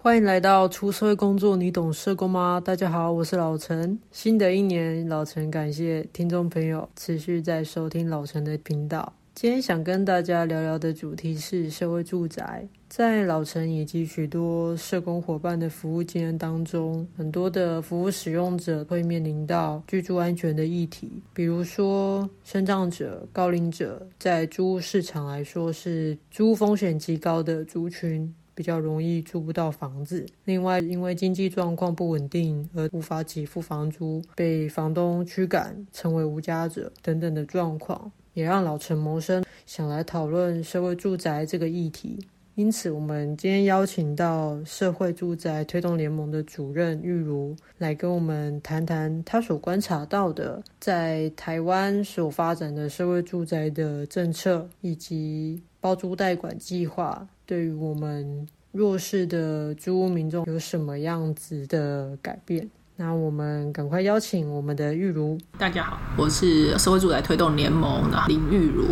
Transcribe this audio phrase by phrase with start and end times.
[0.00, 2.62] 欢迎来到出社会工作，你懂社工吗？
[2.64, 3.98] 大家好，我是老陈。
[4.12, 9.12] 新的一年，老陈感谢听众朋友持续在收听老陈的频道。
[9.34, 12.64] 今天想跟大家聊聊的主题是社会住宅。
[12.88, 28.32] 在老陈以及许多社工伙伴的服务经验当中，很多的服务使用者会面临到居住安全的议题，比如说身障者、高龄者，在租屋市场来说是租屋风险极高的族群。
[28.58, 30.26] 比较容易租不到房子。
[30.44, 42.18] 另外，因为经济状况不稳定而无法给付房租，被房东驱赶，成为无家者等等的状况，也让老陈谋生想来讨论社会住宅这个议题。
[42.56, 57.24] 因此，我们今天邀请到社会住宅推动联盟的主任玉如来跟我们谈谈他所观察到的在台湾所发展的社会住宅的政策以及包租代管计划。
[57.48, 62.68] 对于我们弱势的租屋民众有什么样子的改变？
[62.96, 65.38] 那我们赶快邀请我们的玉如。
[65.56, 68.88] 大家好，我是社会住宅推动联盟的林玉如。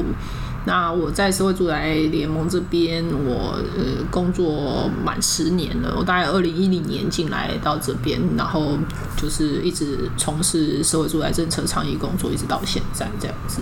[0.64, 5.94] 那我在社会住宅联盟这边，我呃工作满十年了。
[5.98, 8.78] 我大概二零一零年进来到这边，然后
[9.18, 13.60] 就是一直从事社会住宅政策倡议工作，一直到现在这样子。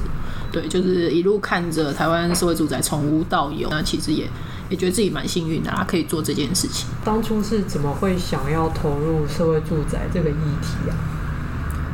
[0.52, 4.28] 对，就是一路看着台湾社会住宅从无到有，那其实也。
[4.68, 6.86] 也觉得自己蛮幸运的，啊，可以做这件事情。
[7.04, 10.94] 当初是怎么会想要投入社会住宅这个议题啊？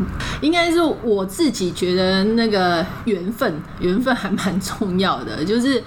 [0.40, 5.44] 应该是我自己觉得那个缘分，缘分还蛮重要的。
[5.44, 5.82] 就是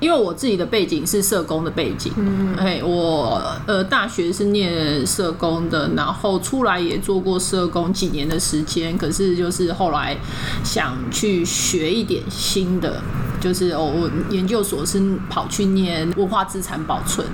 [0.00, 10.16] 因为我自己的背景是社工的背景，嗯，哎，我呃大学是念社工的，然后出来也做过社工几年的时间，可是就是后来
[10.62, 13.00] 想去学一点新的。
[13.40, 17.24] 就是哦，我研究所是跑去念文化资产保存，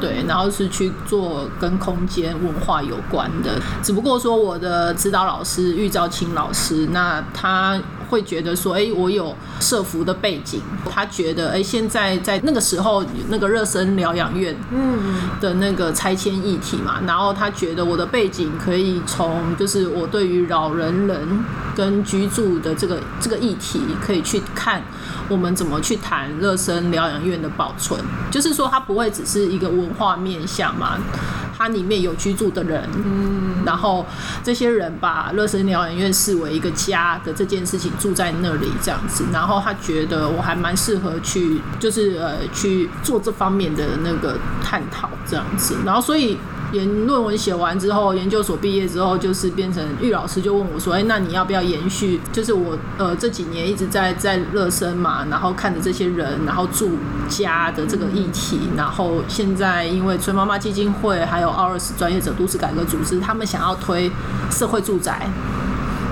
[0.00, 3.60] 对，然后是去做跟空间文化有关的。
[3.82, 10.60] 只不过说我的指导老师玉兆清老师，那他会觉得说，哎，我有社福的背景，
[10.90, 14.54] 他觉得，哎，现在在那个时候那个热身疗养院
[15.40, 24.82] 的那个拆迁议题嘛，然后他觉得我的背景可以从就是我对于老人人跟居住的这个这个议题可以去看。
[25.26, 27.98] 我们怎么去谈热身疗养院的保存？
[28.30, 30.98] 就是说，它不会只是一个文化面向嘛，
[31.64, 34.04] 它里面有居住的人，嗯，然后
[34.42, 46.38] 这些人把热身疗养院视为一个家的这件事情，住在那里这样子，然后他觉得我还蛮适合去，就是呃去做这方面的那个探讨这样子，然后所以。
[46.74, 52.20] 研论文写完之后，研究所毕业之后，就是变成玉老师就问我说：“哎，那你要不要延续？
[52.32, 56.98] 就是我呃这几年一直在在热身嘛，然后看着这些人，然后住
[57.28, 64.10] 家的这个议题，然后现在因为崔妈妈基金会还有奥尔斯专业者都市改革组织，他们想要推
[64.50, 65.28] 社会住宅，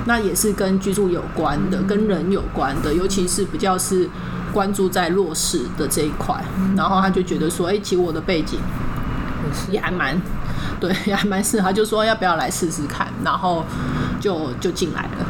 [0.07, 4.09] 那也是跟居住有关的，跟人有关的，尤其是比较是
[4.53, 6.43] 关注在弱势的这一块。
[6.77, 8.59] 然后他就觉得说：哎，其实我的背景
[9.71, 10.21] 也还蛮。”
[10.81, 13.65] 对， 也还蛮适合，他就说要不要来试试看，然后
[14.21, 15.27] 就就进来了。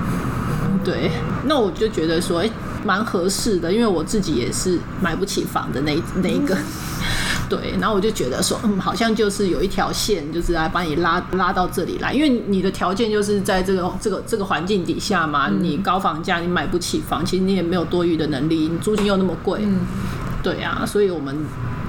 [0.82, 1.10] 对，
[1.44, 2.50] 那我就觉得说，哎，
[2.84, 6.56] 蛮合适的，因为我自己也是买不起房的那那一个。
[7.50, 19.60] 对，然后我就觉得说，嗯，好像就是有一条线，就是来把你拉拉到这里来，因为你的条件就是在这个这个这个环境底下嘛，你高房价，你买不起房，其实你也没有多余的能力，你租金又那么贵。
[20.42, 21.36] 对啊，所以我们。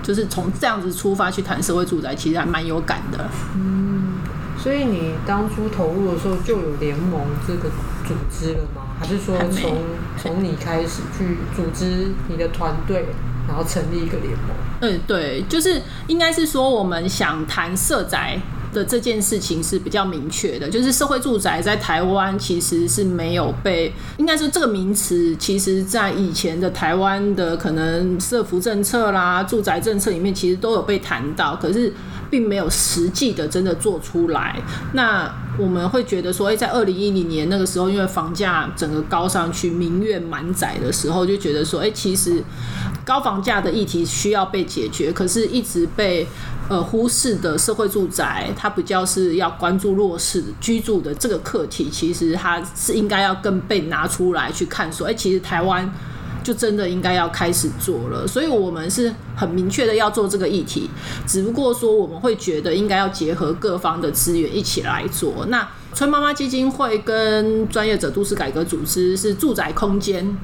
[0.04, 3.28] 就是从这样子出发去谈社会住宅，其实还蛮有感的。
[3.56, 4.20] 嗯，
[4.58, 7.70] 所以你当初投入的时候就有联盟这个
[8.06, 8.82] 组织了吗？
[9.00, 9.78] 还是说从
[10.18, 13.08] 从你开始去组织你的团队，
[13.48, 14.56] 然后成立一个联盟？
[14.82, 18.40] 嗯，对，就是应该是说我们想谈社宅
[18.74, 31.94] 的这件事情是比较明确的，就是社会住宅在台湾其实是没有被，应该说这个名词，其实在以前的台湾的可能社福政策啦、住宅政策里面，其实都有被谈到，可是
[32.34, 34.60] 并没有实际的真的做出来。
[34.94, 42.44] 那我们会觉得说，哎，在二零一零年那个时候，因为房价整个高上去，民怨满载的时候，就觉得说，哎，其实
[43.06, 46.28] 高房价的议题需要被解决，可是一直被。
[46.70, 55.94] 呃，忽视的社会住宅，它比较是要关注弱势居住的这个课题，其实它是应该要更被拿出来去看，说，哎，其实台湾
[56.44, 58.28] 就真的应该要开始做了。
[58.28, 60.90] 所以我们是很明确的要做这个议题，
[61.26, 65.46] 只不过说我们会觉得应该要结合各方的资源一起来做。
[65.48, 70.38] 那春妈妈基金会跟专业者都市改革组织是住宅空间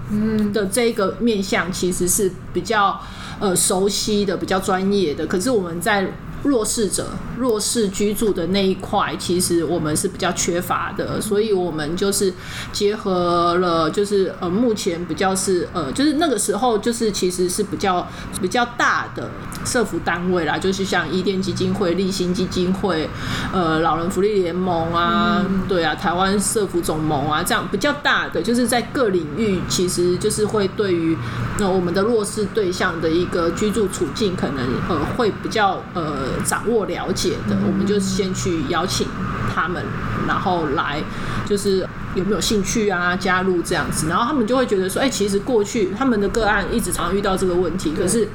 [0.54, 3.00] 的这个面向，其实是比较。
[3.42, 6.06] 呃，熟悉的比较专业的，可是我们在
[6.42, 7.08] 弱势者、
[7.38, 12.34] 弱势居住的那一块，其实我们是比较缺乏的，所以我们就是
[12.72, 18.08] 结合了，就是呃，目前比较是呃，就是那个时候就是其实是比较
[18.42, 19.30] 比较大的
[19.66, 23.10] 社福单位啦，就是像伊甸基金会、立新基金会、
[23.52, 31.18] 呃，老人福利联盟啊，嗯、对啊，台湾社福总盟啊，这样比较大的，就是在各领域，其实就是会对于
[31.60, 36.29] 呃我们的弱势对象的一个居住处境，可能呃会比较呃。
[36.44, 39.08] 掌握了解的，我们就先去邀请
[39.54, 39.84] 他们，
[40.28, 41.02] 然后来
[41.46, 48.28] 就是有没有兴趣啊，加入这样子，然后他们就会觉得说，哎，其实过去他们的个案一直常常遇到这个问题，可是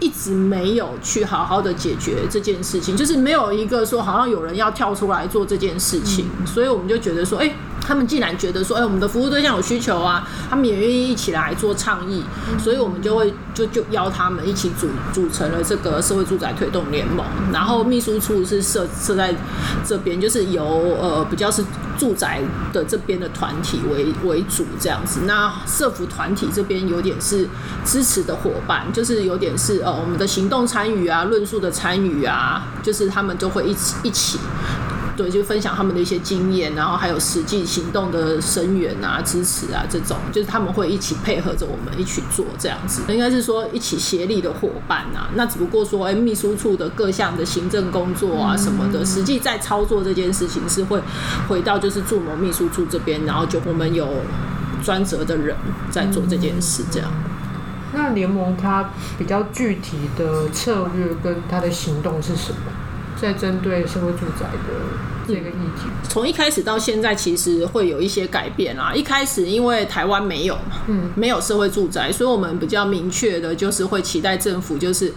[0.00, 7.54] 一直没有去好好的解决这件事情，就是没有一个说好像有人要跳出来做这件事情，所以我们就觉得说，哎。
[7.84, 12.22] 他们既然觉得说，哎、我们的服务对象有需求啊，他们也愿意一起来做倡议，
[12.58, 17.24] 所以我们就会就就邀他们一起组组成了这个社会住宅推动联盟。
[17.52, 19.34] 然后秘书处是设设在
[19.84, 20.64] 这边，就是由
[21.00, 21.64] 呃比较是
[21.98, 22.40] 住宅
[22.72, 25.22] 的这边的团体为为主这样子。
[25.26, 27.48] 那社福团体这边有点是
[27.84, 34.38] 支持的伙伴，就是有点是呃我们的行动参与啊，论述的参与啊，就是他们就会一起一起。
[35.16, 45.28] 对，就分享他们的一些经验，然后还有实际行动的声援啊、支持啊，这种就是他们会一起配合着我们一起做这样子，应该是说一起协力的伙伴啊。
[45.34, 51.00] 那只不过说，哎，秘书处的各项的行政工作啊什么的，实际在操作这件事情是会
[51.48, 54.08] 回到就是驻盟秘书处这边，然后就我们有
[54.82, 55.54] 专责的人
[55.90, 57.10] 在做这件事这样。
[57.94, 62.72] 那联盟它比较具体的策略跟它的行动是什么？
[63.22, 68.92] 在针对社会住宅的这个议题，从一开始到现在，其实会有一些改变啦。
[68.92, 70.58] 一开始因为台湾没有，
[70.88, 75.14] 嗯，没有社会住宅，所以我们比较明确的就是会期待政府，就是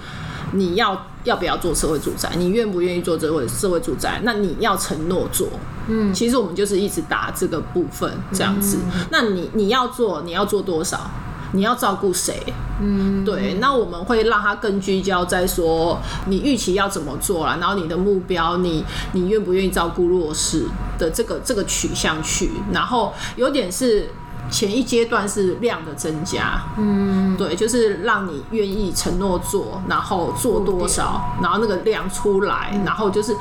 [0.51, 5.47] 你要要不要做社会住宅，你愿不愿意做这会社会住宅，那你要承诺做，
[5.87, 8.77] 嗯，其实我们就是一直打这个部分这样子。
[9.09, 11.09] 那你你要做，你要做多少？
[11.53, 12.43] 你要照顾谁？
[12.81, 18.83] 嗯，对，那我们会让他更聚焦在说你预期要怎么做啦，然后你的目标，你
[19.13, 20.65] 你愿不愿意照顾弱势
[20.97, 24.09] 的这个这个取向去，然后有点是
[24.49, 33.35] 前一阶段是量的增加，嗯，对，就是让你愿意承诺做，然后做多少，然后那个量出来，然后就是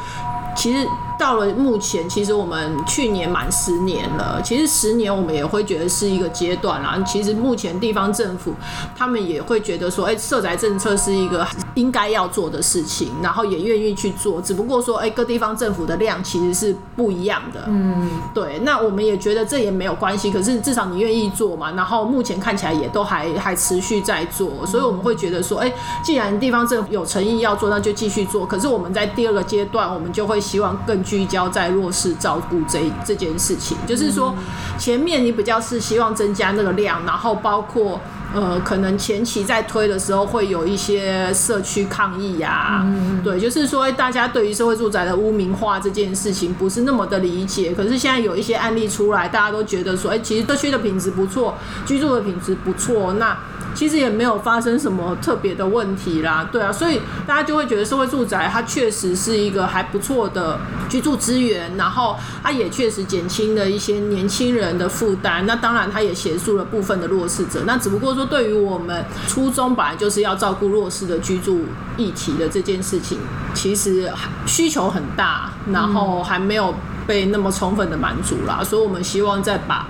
[0.56, 0.86] 其实。
[1.16, 4.42] 到了目前，其实我们去年满十年了。
[4.42, 7.00] 其实十年我们也会觉得是一个阶段啦。
[7.06, 8.52] 其实目前地方政府
[8.96, 14.42] 他们也会觉得说，哎，社宅政策是一个应该要做的事情，然后也愿意去做。
[14.42, 17.64] 只不过说，哎，各地方政府的量其实是不一样的。
[17.68, 18.58] 嗯，对。
[18.64, 20.32] 那我们也觉得这也没有关系。
[20.32, 21.70] 可是至少你愿意做嘛。
[21.72, 25.72] 然后目前看起来也都还还持续在做，所以我们会觉得说，哎，
[26.02, 28.44] 既然地方政府有诚意要做，那就继续做。
[28.44, 31.04] 可是我们在第二个阶段，我们就会希望更。
[31.04, 34.34] 聚焦在弱势照顾这这件事情，就是说，
[34.78, 38.00] 前面你比较是希望增加那个量，然后包括
[38.34, 42.86] 呃，可能前期在推的时候会有一些社区抗议呀、啊，
[43.22, 51.54] 对，就是说大家对于社会住宅的污名化这件事情不是那么的理解，可是现在有一些案例出来，大家都觉得说，哎，其实社区的品质不错，
[51.86, 53.36] 居住的品质不错，那。
[53.74, 71.64] 其实也没有发生什么特别的问题啦，对啊，所以大家就会觉得社会住宅它确实是一个还不错的居住资源，然后它也确实减轻了一些年轻人的负担，那当然它也协助了部分的弱势者，那只不过说对于我们初衷本来就是要照顾弱势的居住
[71.96, 73.18] 议题的这件事情，
[73.54, 74.10] 其实
[74.46, 76.72] 需求很大，然后还没有
[77.06, 79.86] 被那么充分的满足啦，所以我们希望再把。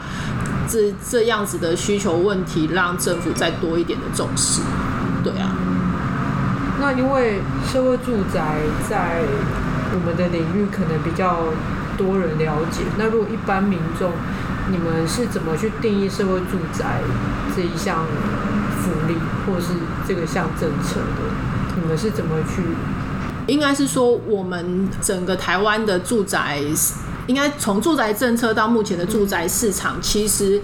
[0.68, 4.61] 这这样子的需求问题，让政府再多一点的重视，
[5.23, 5.54] 对啊。
[6.80, 7.40] 那因为
[7.73, 9.23] 社会住宅在
[9.94, 11.44] 我们的领域可能比较
[11.97, 14.11] 多人了解，那如果一般民众，
[14.71, 17.00] 你们是怎么去定义社会住宅
[17.54, 18.04] 这一项
[18.83, 19.16] 福利，
[19.47, 19.68] 或是
[20.06, 21.80] 这个项政策的？
[21.80, 22.62] 你们是怎么去？
[23.47, 26.61] 应该是说，我们整个台湾的住宅。
[27.26, 30.61] 应该从住宅政策到目前的住宅市场，其实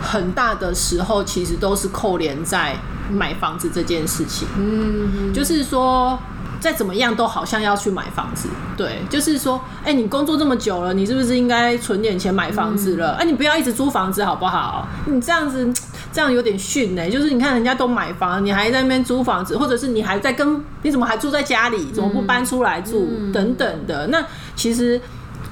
[0.00, 2.76] 很大的时候其实都是扣连在
[3.10, 4.46] 买房子这件事情。
[4.58, 6.18] 嗯，就是说
[6.60, 8.48] 再怎么样都好像要去买房子。
[8.76, 13.12] 对，就是说，哎，你工作这么久了，你是不是应该存点钱买房子了？
[13.14, 14.86] 哎，你不要一直租房子好不好？
[15.06, 15.72] 你这样子
[16.12, 17.10] 这样有点逊呢。
[17.10, 21.90] 就是你看人家都买房，你还在那边租房子，或者是你还在跟你怎么还住在家里？
[21.92, 23.08] 怎么不搬出来住？
[23.32, 24.08] 等等的。
[24.08, 24.22] 那
[24.54, 25.00] 其实。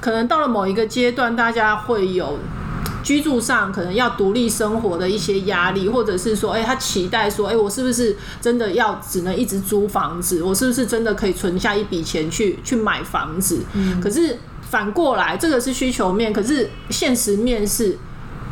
[0.01, 2.39] 可能到了某一个阶段，大家会有
[3.03, 10.43] 居住上可能要独立生活的一些压力，或者是说，哎，他期待说，哎，我是不是真的要只能一直租房子？
[10.43, 13.61] 我是不是真的可以存下一笔钱去去买房子？
[13.73, 14.37] 嗯，可是
[14.69, 17.97] 反过来，这个是需求面，可是现实面是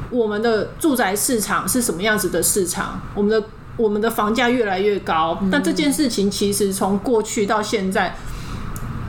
[0.09, 3.01] 我们的住宅市场是什么样子的市场？
[3.13, 8.15] 我们的我们的房价越来越高，那这件事情其实从过去到现在。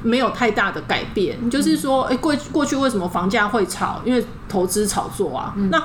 [0.02, 4.00] 没有太大的改变，就是说，哎，过过去为什么房价会炒？
[4.04, 5.54] 因为投资炒作啊。
[5.56, 5.82] 嗯、那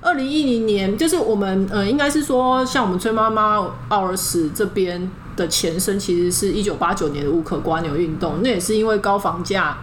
[0.00, 3.56] 二零一零年，就是我们呃，应该是说，像我们崔妈妈
[3.88, 9.76] 奥尔斯这边的前身，其实是一九八九年的乌克瓜牛运动，那也是因为高房价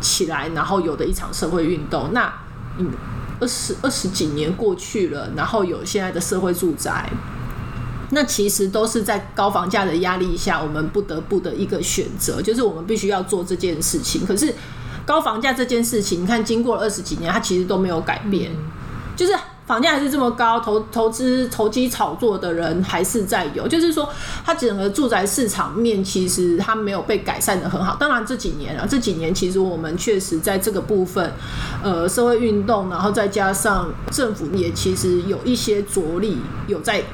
[0.00, 2.10] 起来，然后有的一场社会运动。
[2.12, 2.32] 那
[2.78, 2.90] 嗯，
[3.40, 7.10] 二十二十几年过去了，然后有现在的社会住宅。
[8.12, 14.26] 那其实都是在高房价的压力下，我们不得不的一个选择，就是我们必须要做这件事情。
[14.26, 14.52] 可是
[15.06, 18.50] 高房价这件事情，你看经过了二十几年，它其实都没有改变，
[19.14, 19.32] 就是
[19.64, 24.08] 房价还是这么高，投投资投机炒作的人还是在有，就是说
[24.44, 27.96] 它整个住宅市场面其实它没有被改善的很好。
[28.00, 31.32] 当然这几年啊，这几年其实我们确实在这个部分，
[31.84, 37.04] 呃，社会运动，然后再加上政府也其实有一些着力，有在。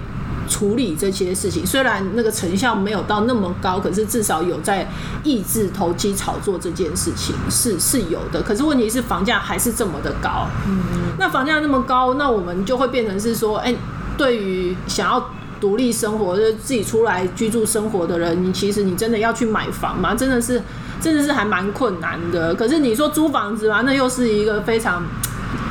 [0.49, 4.88] 处理这些事情，虽然那个成效没有到那么高，可是至少有在
[5.25, 8.42] 抑制投机炒作这件事情是是有的。
[8.42, 10.78] 可是问题是房价还是这么的高，嗯，
[11.18, 13.75] 那房价那么高，那我们就会变成是说，哎，
[14.16, 15.30] 对于想要
[15.61, 20.14] 独立生活、就自己出来居住生活的人，你其实你真的要去买房吗？
[20.14, 20.62] 真的是
[21.00, 22.54] 真的是还蛮困难的。
[22.54, 25.02] 可是你说租房子嘛，那又是一个非常。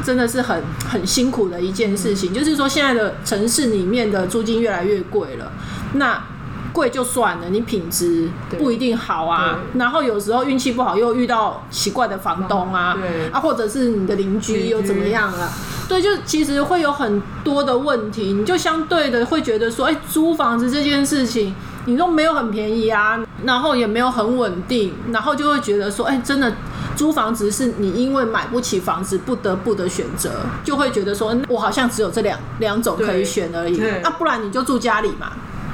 [0.03, 5.51] 真的是很很辛苦的一件事情，就是说现在的城市里面的租金越来越贵了，
[5.94, 6.24] 那
[6.72, 8.29] 贵就算了，你品质
[8.60, 12.98] 不一定好啊，然后有时候运气不好又遇到奇怪的房东啊，
[13.32, 15.51] 啊，或者是你的邻居又怎么样了？
[15.88, 21.55] 对，就其实会有很多的问题，你就相对的会觉得说，哎，租房子这件事情
[21.86, 26.53] 你都没有很便宜啊，然后也没有很稳定，然后就会觉得说，哎，真的。
[26.96, 30.32] 租房子是你因为买不起房子不得不的选择，
[30.64, 35.32] 就会觉得说，我好像只有这两两种可以选而已，那、啊、不然你就住家里嘛。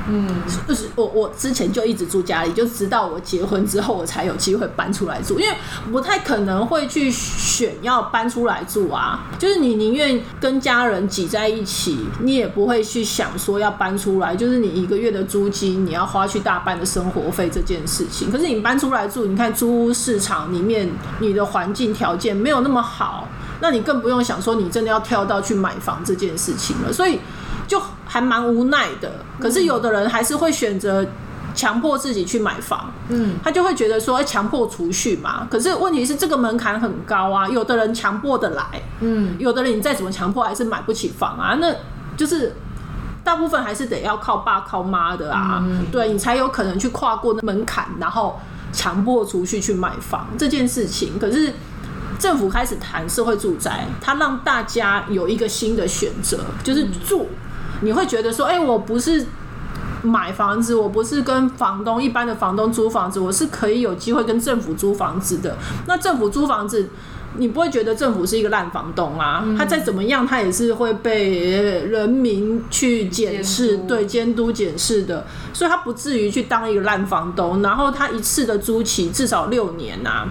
[0.09, 0.27] 嗯，
[0.67, 5.55] 就是我我之前就一直住家里，就直到我结婚之后，我才有机会搬出来住，因为
[5.91, 9.25] 不太可能会去选要搬出来住啊。
[9.37, 14.35] 就是你宁愿跟家人挤在一起，你也不会去想说要搬出来。
[14.35, 18.31] 就是你一个月的租金，你要花去大半的生活费这件事情。
[18.31, 20.89] 可是你搬出来住，你看租屋市场里面，
[21.19, 23.27] 你的环境条件没有那么好，
[23.59, 26.91] 那你更不用想说你真的要跳到去买房这件事情了。
[26.91, 27.19] 所以。
[27.71, 29.09] 就还蛮无奈的，
[29.39, 31.07] 可是有的人还是会选择
[31.55, 35.47] 强迫自己去买房，嗯，他就会觉得说，哎，强迫储蓄嘛。
[35.49, 38.65] 可是问题是这个门槛很高啊，有的人强迫得来，
[38.99, 41.55] 嗯，有的人你再怎么强迫还是买不起房啊。
[41.61, 41.73] 那
[42.17, 42.53] 就是
[43.23, 48.37] 大部分还是得要靠爸靠妈的啊，嗯，对，你才有可能去跨过那门槛，然后
[48.73, 51.17] 强迫储蓄去买房这件事情。
[51.17, 51.53] 可是。
[52.19, 57.27] 政府开始谈社会住宅，它让大家有一个新的选择，就是住。
[57.81, 59.25] 你会觉得说，哎，我不是
[60.03, 65.57] 买房子，我不是跟房东一般的房东租房子，我是可以有机会跟政府租房子的。
[65.87, 66.89] 那政府租房子，
[67.37, 69.43] 你不会觉得政府是一个烂房东啊？
[69.57, 77.61] 他再怎么样，他也是会被人民去检视，对，监督检视的，所以他不至于去当一个烂房东。
[77.61, 80.27] 然后他一次的租期至少六年啊。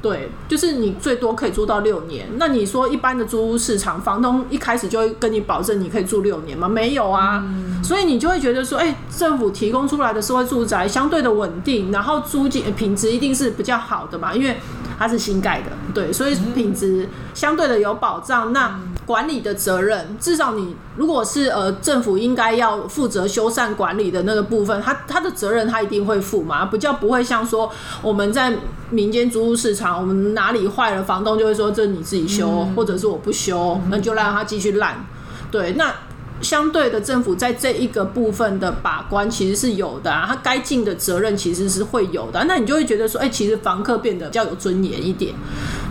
[0.00, 2.28] 对，就是你最多可以租到六年。
[2.36, 6.68] 那你说一般的租屋市场，房东一开始就会跟你保证你可以住六年吗？
[6.68, 7.42] 没有啊。
[7.44, 14.56] 嗯、所以你就会觉得说，哎，政府提供出来的社会住宅相对的稳定，然后租金品质一定是比较好的嘛，因为
[14.98, 18.52] 它是新盖的，对，所以品质相对的有保障。
[18.52, 27.72] 那管理的责任，至少你如果是呃政府应该要负责修缮管理的那个部分，他他的责任他一定会负嘛，比较不会像说
[28.02, 28.52] 我们在
[28.90, 35.06] 民间租屋市场，我们哪里坏了，房东就会说这你自己修，嗯、或者是我不修，那就让他继续烂。
[35.50, 35.94] 对，那
[36.42, 42.44] 相对的政府在这一个部分的把关其实是有的啊，他该尽的责任其实是会有的。
[42.44, 45.34] 那你就会觉得说，哎、欸，其实房客变得比较有尊严一点，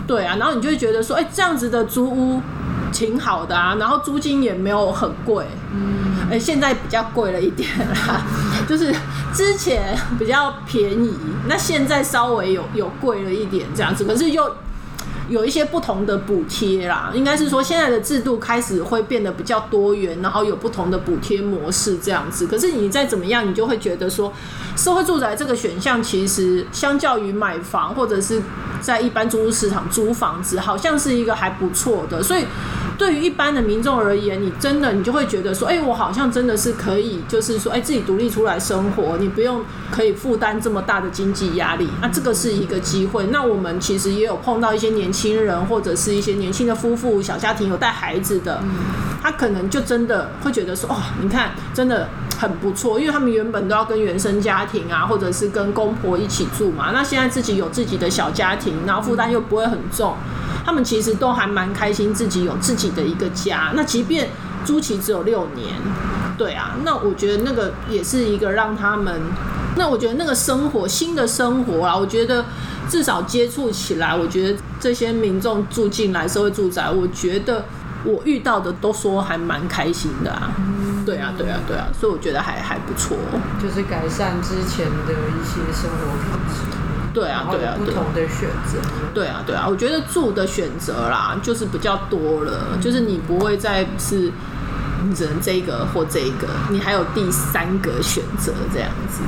[0.06, 2.40] 对啊，然后你就会觉得说，哎、欸，这样子的租屋。
[2.92, 8.22] 挺好的啊，然后租金也没有很贵，嗯，哎，现在比较贵了一点啦，
[8.68, 8.94] 就是
[9.32, 11.14] 之前比较便宜，
[11.46, 14.56] 那现在稍微有有贵了一点这样子，可是又
[15.28, 24.32] 有一些不同的补贴啦，应该是说现在的制度开始会变得比较多元，然后有不同的补贴模式这样子，可是你再怎么样，你就会觉得说，
[24.76, 28.42] 社会住宅这个选项其实相较于买房或者是
[28.80, 32.44] 在一般租屋市场租房子，好像是一个还不错的，所以。
[32.98, 39.62] 对于一般的民众而言，你真的你就会觉得说，哎，我好像真的是可以，就是说，哎，自己独立出来生活，你不用
[39.92, 43.26] 可以负担这么大的经济压力，那这个是一个机会。
[43.28, 48.60] 那我们其实也有碰到一些年轻人，或者是一些年轻的夫妇、小家庭有带孩子的，
[49.22, 60.16] 他可能就真的会觉得说，哦，你看，真的很不错，因为他们原本都要跟原生家庭啊，或者是跟公婆一起住嘛，那现在自己有自己的小家庭，然后负担又不会很重。
[60.68, 63.72] 他们其实都还蛮开心，自己有自己的一个家。
[63.74, 64.28] 那即便
[64.66, 65.74] 租期只有六年，
[66.36, 69.18] 对啊，那我觉得那个也是一个让他们，
[69.78, 72.44] 那我觉得那个生活新的生活啊，我觉得
[72.86, 77.64] 至少接触起来，我觉得这些民众住进来社会住宅，我觉得
[78.04, 80.52] 我遇到的都说还蛮开心的啊。
[81.06, 83.16] 对啊，对啊，对啊，所以我觉得还还不错，
[83.58, 86.67] 就是改善之前的一些生活品质。
[87.18, 88.78] 对啊，对啊，不同的选择。
[89.12, 94.30] 对啊，对啊，我觉得住的选择啦，就是比较多了，嗯、就是你不会再是
[95.04, 99.22] 你只能这个或这个，你还有第三个选择这样子。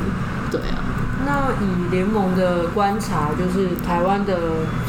[0.52, 0.78] 对啊。
[1.26, 4.38] 那以联盟的观察，就是台湾的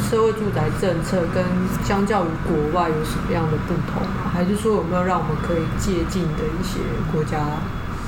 [0.09, 1.43] 社会住宅政策跟
[1.83, 4.31] 相较于国外有什么样的不同吗？
[4.33, 6.79] 还是说有没有让我们可以借鉴的一些
[7.11, 7.37] 国家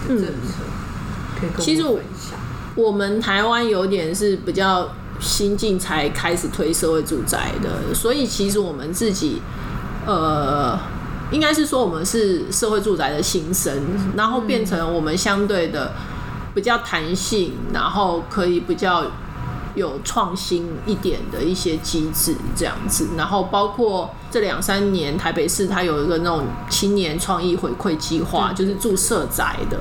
[0.08, 0.62] 的政策？
[0.62, 0.72] 嗯、
[1.40, 2.40] 可以跟我们分享。
[2.76, 4.90] 我们台湾有点是比较
[5.20, 9.42] 新进才开始推社会住宅的，所以其实我们自己，
[10.06, 10.78] 呃，
[11.32, 13.74] 应该是说我们是社会住宅的新生，
[14.16, 15.94] 然后变成我们相对的
[16.54, 19.06] 比较弹性，然后可以比较。
[19.76, 29.78] 有创新一点的一些机制这样子，然后包括这两三年台北市它有一个那种青年创意回馈计划，就是住社宅的。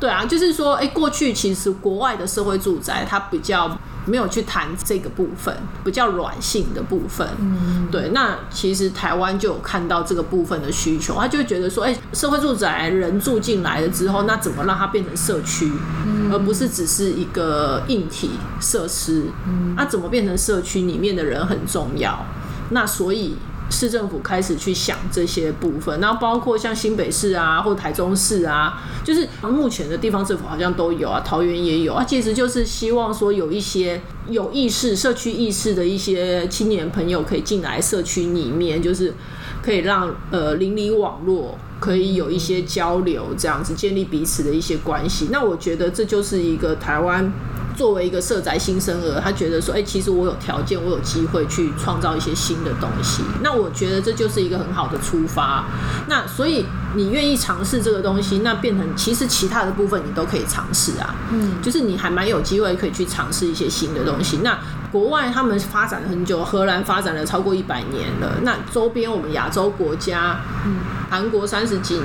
[0.00, 3.78] 对啊，就是说，哎，过去其实国外的社会住宅它比较。
[4.06, 7.26] 没有去谈这个部分，比较软性的部分。
[7.40, 8.10] 嗯，对。
[8.10, 15.72] 那其实台湾就有看到这个部分的需求，他就会觉得说，哎，社会住宅人住进来了之后，那怎么让它变成社区，
[16.04, 19.24] 嗯，而不是只是一个硬体设施？
[19.48, 22.26] 嗯，那怎么变成社区里面的人很重要？
[22.72, 23.38] 那所以。
[23.70, 39.14] 市政府开始去想这些部分，然后包括像新北市啊，或台中市啊，就是目前的地方政府好像都有啊，桃园也有啊，其实就是希望说有一些有意识、社区意识的一些青年朋友可以进来社区里面，就是
[39.62, 45.28] 可以让呃邻里网络可以有一些交流，这样子建立彼此的一些关系。
[45.32, 47.32] 那我觉得这就是一个台湾。
[47.76, 53.22] 作为一个社宅新生儿，他觉得说，哎、欸，其实我有条件，我有机会去创造一些新的东西。
[53.42, 55.64] 那我觉得这就是一个很好的出发。
[56.08, 61.14] 那所以你愿意尝试这个东西，那变成其实其他的部分你都可以尝试啊。
[61.32, 64.38] 嗯，就是你还蛮有机会可以去尝试一些新的东西。
[64.42, 64.58] 那
[64.94, 68.38] 国外他们发展了很久，荷兰发展了超过一百年了。
[68.42, 70.76] 那周边我们亚洲国家，嗯，
[71.10, 72.00] 韩国三十几，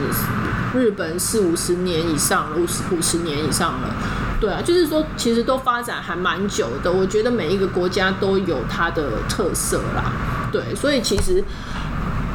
[0.73, 3.93] 日本四五十年以上，五十五十年以上了。
[4.41, 6.91] 对啊，就是说，其实都发展还蛮久的。
[6.91, 10.11] 我觉得每一个国家都有它的特色啦。
[10.51, 11.43] 对，所以其实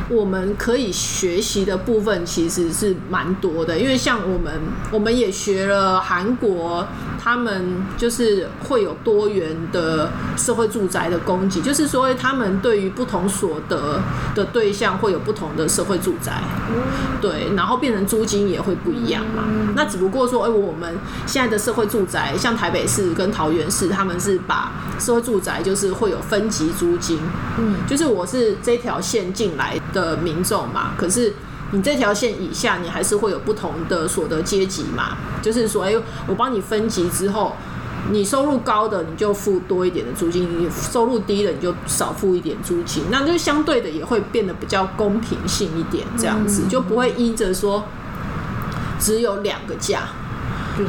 [0.08, 3.78] 我们可以学习的部分其实是蛮多的。
[3.78, 4.52] 因为像我们，
[4.90, 6.86] 我们也学了韩国。
[7.24, 13.98] 他们就是会有多元的社会住宅的供给，就是说他们对于不同所得
[14.34, 16.42] 的对象会有不同的社会住宅，
[17.22, 19.44] 对，然后变成租金也会不一样嘛。
[19.74, 27.18] 那只不过说，哎，我们现在的社会住宅，像台北市跟桃园市，他们是把社会住宅就是会有分级租金，
[27.58, 31.32] 嗯，就是我是这条线进来的民众嘛，可是。
[31.70, 35.16] 你这条线以下，你还是会有不同的所得阶级嘛？
[35.42, 35.92] 就是说，哎，
[36.28, 37.56] 我帮你分级之后，
[38.12, 47.82] 你收入高的你就付多一点的租金，你收入低的你就少付一点租金，那就相对的也会变得比较公平性一点，这样子就不会依着说
[49.00, 50.10] 只有两个价，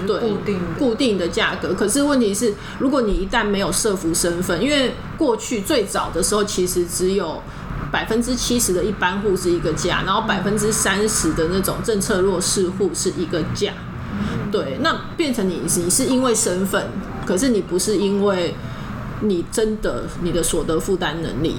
[0.06, 1.74] 对，固定固定的价格。
[1.74, 7.41] 可是问题是，如果你一旦没有社福身份，因为过去最早的时候其实只有。
[7.95, 13.71] 百分之七十的一般户是一个价，然后百分之三十的那种政策弱势户是一个价。
[14.51, 16.89] 对，那变成你你是因为身份，
[17.25, 18.53] 可是你不是因为。
[19.21, 21.55] 你真的你的所得负担能力，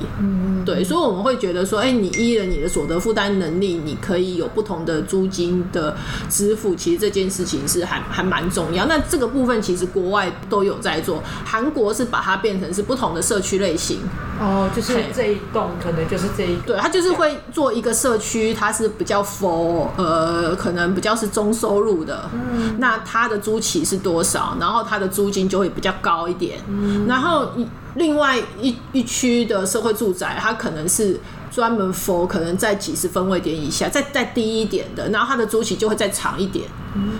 [0.66, 5.96] 对，所以我们会觉得说，哎，你依了你的所得负担能力，你可以有不同的租金的
[6.28, 8.84] 支付，其实这件事情是还还蛮重要。
[8.86, 14.00] 那这个部分其实国外都有在做，韩国是把它变成是不同的社区类型，
[14.40, 27.50] 哦，就是这一栋可能就是这一，对，它就是会做一个社区，它是比较 for 呃，可能比较是中收入的，嗯，那它的租期是多少，然后它的租金就会比较高一点，嗯，然后。
[27.96, 31.18] 另外一一区的社会住宅，它可能是
[31.50, 36.66] 专门 for 可能在几十分位点以下，再再低一点的，然后它的租期就会再长一点，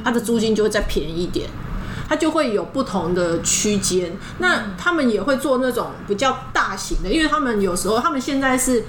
[0.05, 1.49] 它的租金就会再便宜一点，
[2.09, 4.17] 它就会有不同的区间。
[4.39, 8.85] 那他们也会做那种比较大型的，因为他们有时候他们现在是。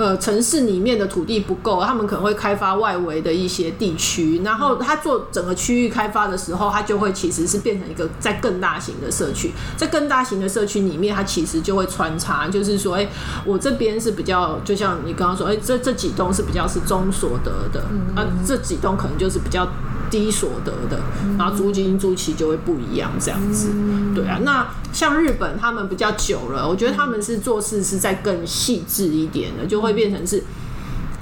[0.00, 13.08] 呃，城市里面的土地不够，他们可能会开发外围的一些地区，然后他做整个区域开发的时候，他就会其实是变成一个在更大型的社区，在更大型的社区里面，它其实就会穿插，就是说，哎、欸，
[13.44, 17.82] 我这边是比较，就像你刚刚说，哎、欸，这这几栋是比较是中所得的，
[18.16, 19.68] 啊，这几栋可能就是比较。
[20.10, 21.00] 低所得的，
[21.38, 23.70] 然后租金租期就会不一样，这样子，
[24.14, 24.38] 对啊。
[24.42, 30.42] 那像日本，他们比较久了，我觉得他们是做事是在更细致一点的，就会变成是，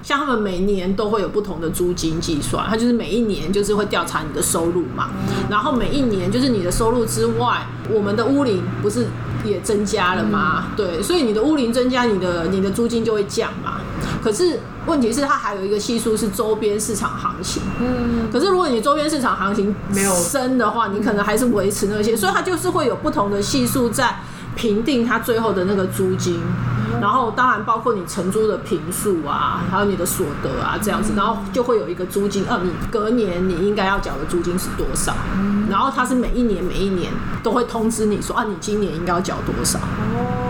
[0.03, 5.11] 像他们每年都会有不同的租金计算，他就是每一年就是会调查你的收入嘛，
[5.51, 9.07] 然后每一年就是你的收入之外，我们的屋龄不是
[9.45, 10.69] 也增加了吗？
[10.77, 13.81] 对，所以你的屋龄增加，你的你的租金就会降嘛。
[14.23, 17.63] 可是问题是，它还有一个系数是周边市场行情。
[17.79, 18.29] 嗯。
[18.33, 24.21] 可是如果你周边市场行情没有升的话，你可能还是维持那些，所以它就是会有不同的系数在
[24.57, 26.41] 评定它最后的那个租金。
[27.01, 32.45] 然后当然包括你承租的平数啊，还有你的所得啊这样子，然后就会有一个租金。
[32.49, 35.15] 呃，你隔年你应该要缴的租金是多少？
[35.71, 39.79] 然后它是每一年每一年都会通知你说啊，你今年应该要缴多少。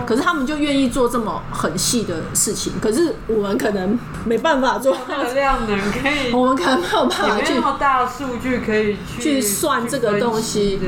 [0.09, 10.79] 可是他们就愿意做这么很细的事情，可是我们可能没办法做那个量能，可以，我们可能没有办法去那么大的数据可以去去算这个东西，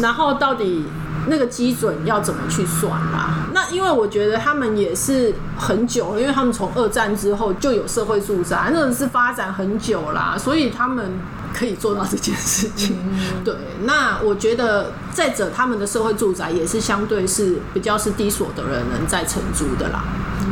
[0.00, 0.86] 然后到底
[1.26, 3.50] 那个基准要怎么去算啦？
[3.52, 11.12] 那因为我觉得他们也是很久了，因为他们从二战之后就有社会住宅，那个是发展很久啦，所以他们。
[11.52, 12.96] 可以做到这件事情，
[13.44, 13.54] 对。
[13.84, 20.04] 那我觉得，再者，他们的社会住宅也是相对是比较是低所得人能在承租的啦，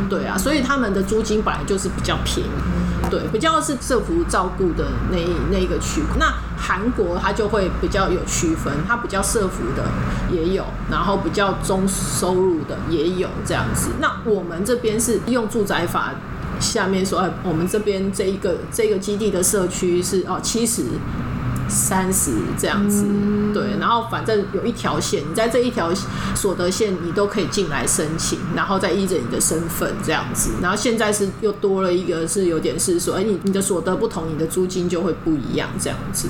[0.09, 5.17] 对啊，所以他们的租金本来就是比较便宜，对，比较是社福照顾的那
[5.51, 6.01] 那一个区。
[6.17, 9.85] 那韩国它就会比较有区分，它比较社福的
[10.31, 13.89] 也有，然后比较中收入的也有这样子。
[13.99, 16.13] 那我们这边是用住宅法。
[16.59, 20.83] 下面说，哎，我们这边这一个这个基地的社区是哦七十
[21.69, 23.05] 三十这样子，
[23.53, 25.93] 对，然后反正有一条线，你在这一条
[26.35, 36.27] 所得线你都可以进来申请，然后再依着你的身份这样子，然后现在是又多了一个是有点是说，哎，你你的所得不同，你的租金就会不一样这样子。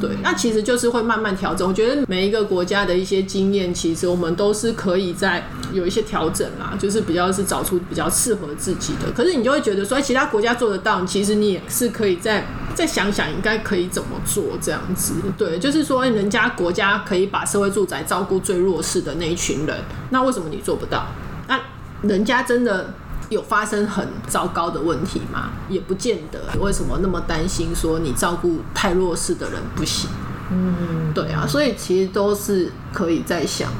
[0.00, 1.66] 对，那其实就是会慢慢调整。
[1.66, 9.10] 我觉得每一个国家的一些经验，其实我们都是可以在有一些调整啦，就是比较是找出比较适合自己的。
[9.12, 12.46] 可是你就会觉得说，其他国家做得到，其实你也是可以再
[12.78, 15.14] 再想想，应该可以怎么做这样子。
[15.36, 19.76] 对，就是说，人家国家可以把社会住宅照顾最弱势的那一群人，
[20.10, 21.08] 那为什么你做不到？
[21.48, 21.60] 那
[22.02, 22.94] 人家真的。
[23.30, 25.50] 有发生很糟糕的问题吗？
[25.68, 26.40] 也不见得。
[26.58, 30.08] 为什么那么担心说你照顾太弱势的人不行？
[30.50, 33.70] 嗯，对啊，所以其实都是可以在想。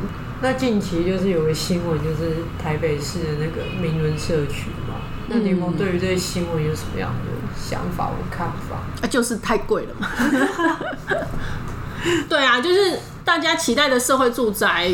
[0.42, 4.96] 那近期就是有个新闻，就是台北市的那个名伦社区嘛。
[5.28, 8.76] 那柠檬对于这些新闻有什么样的想法或看法？
[9.02, 10.08] 啊，就是太贵了嘛。
[12.28, 14.90] 对啊，就是大家期待的社会住宅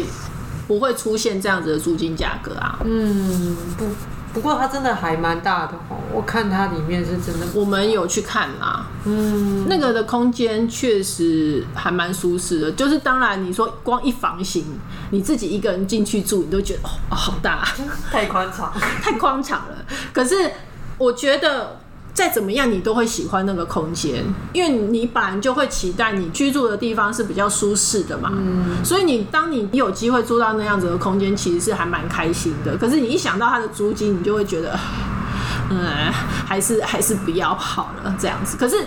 [0.66, 2.78] 不会出现这样子的租金价格啊。
[2.84, 3.86] 嗯，不。
[4.32, 7.46] 不过它真的还蛮大的哦，我看它里面是真的。
[7.54, 12.72] 我们有去看啦，嗯，那个的空间确实还蛮舒适的。
[12.72, 14.64] 就是当然你说光一房型，
[15.10, 17.64] 你自己一个人进去住，你都觉得哦，好大，
[18.10, 19.76] 太宽敞，太宽敞了。
[20.12, 20.50] 可是
[20.98, 21.78] 我觉得。
[22.14, 28.30] 再怎么样，你都会喜欢那个空间，因为你本来就会期待你居住的地方是比较舒适的嘛。
[28.32, 28.84] 嗯。
[28.84, 32.76] 所以你当你有机会住到那样子的空间，其实是还蛮开心的。
[32.78, 34.78] 可是你一想到它的租金，你就会觉得，
[35.68, 36.12] 嗯，
[36.46, 38.56] 还是还是不要好了这样子。
[38.56, 38.86] 可是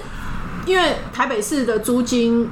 [0.66, 2.50] 因为台北市的租金。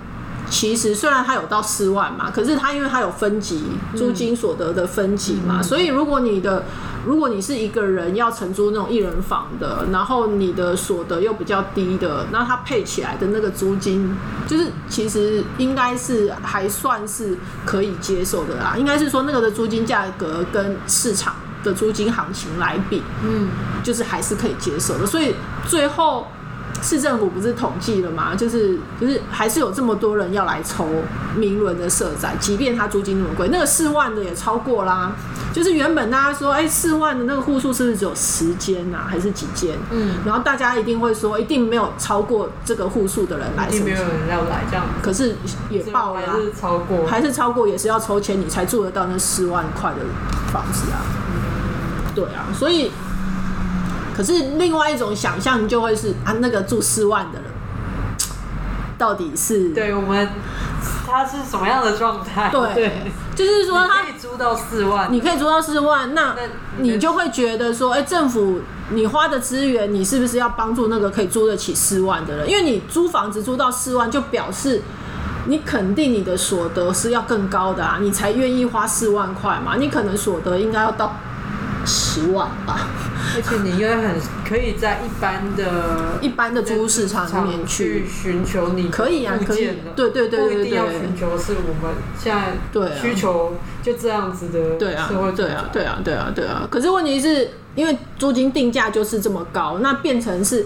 [0.49, 3.63] 其实虽然它有到四万嘛，可是它因为它有分级，
[3.95, 6.63] 租金所得的分级嘛，嗯、所以如果你的
[7.05, 14.15] 如果你是一个人要承租那种一人房的，然后你的所得又比较低的，那它配起来的那个租金，
[14.47, 18.75] 就是其实应该是还算是可以接受的啦。
[18.77, 23.49] 应该是说那个的租金价格跟市场的租金行情来比，嗯，
[23.83, 25.05] 就是还是可以接受的。
[25.05, 25.35] 所以
[25.67, 26.27] 最后。
[26.81, 28.35] 市政府不是统计了吗？
[28.35, 30.85] 就是就是还是有这么多人要来抽
[31.35, 35.11] 明伦的社宅，即便他租金那么贵，那个四万的也超过啦。
[35.53, 39.77] 就是原本大家说，哎，四万的那个户数是不是只有十间呐，还是几间？
[39.89, 44.85] 嗯，然后大家一定会说，一定没有超过这个户数的人来，一定没有人要来这样。
[45.01, 45.37] 可是
[45.69, 49.99] 也报了，还是超过，还是超过，也是要抽签你才住得到那四万块的
[50.51, 50.99] 房子啊。
[52.13, 52.91] 对啊，所以。
[54.15, 57.51] 可是另外一种想象就会是啊，那个住四万的人，
[58.97, 60.29] 到底是对我们
[61.05, 62.49] 他是什么样的状态？
[62.49, 66.35] 对，对就是说他可以租到四万，你可以租到四万，那
[66.77, 72.49] 你就会觉得说，哎、欸，政府你花的资源，你是不是要帮助那个可以租得起四万的人？
[72.49, 74.81] 因为你租房子租到四万，就表示
[75.47, 79.75] 你肯定你的所得是要更高的啊，你才愿意花四万块嘛。
[79.77, 81.17] 你可能所得应该要到
[81.85, 82.87] 十万吧。
[83.35, 84.15] 而且你应该很
[84.47, 96.67] 可以在一般的、 一般的租屋市场里面去寻求你可以啊，可以，对对对对对，不一定要寻求是我们现在对需求就这样子的，对啊，对啊，对啊，对啊，对啊。
[96.69, 100.65] 可是问题是因为租金定价就是这么高，那变成是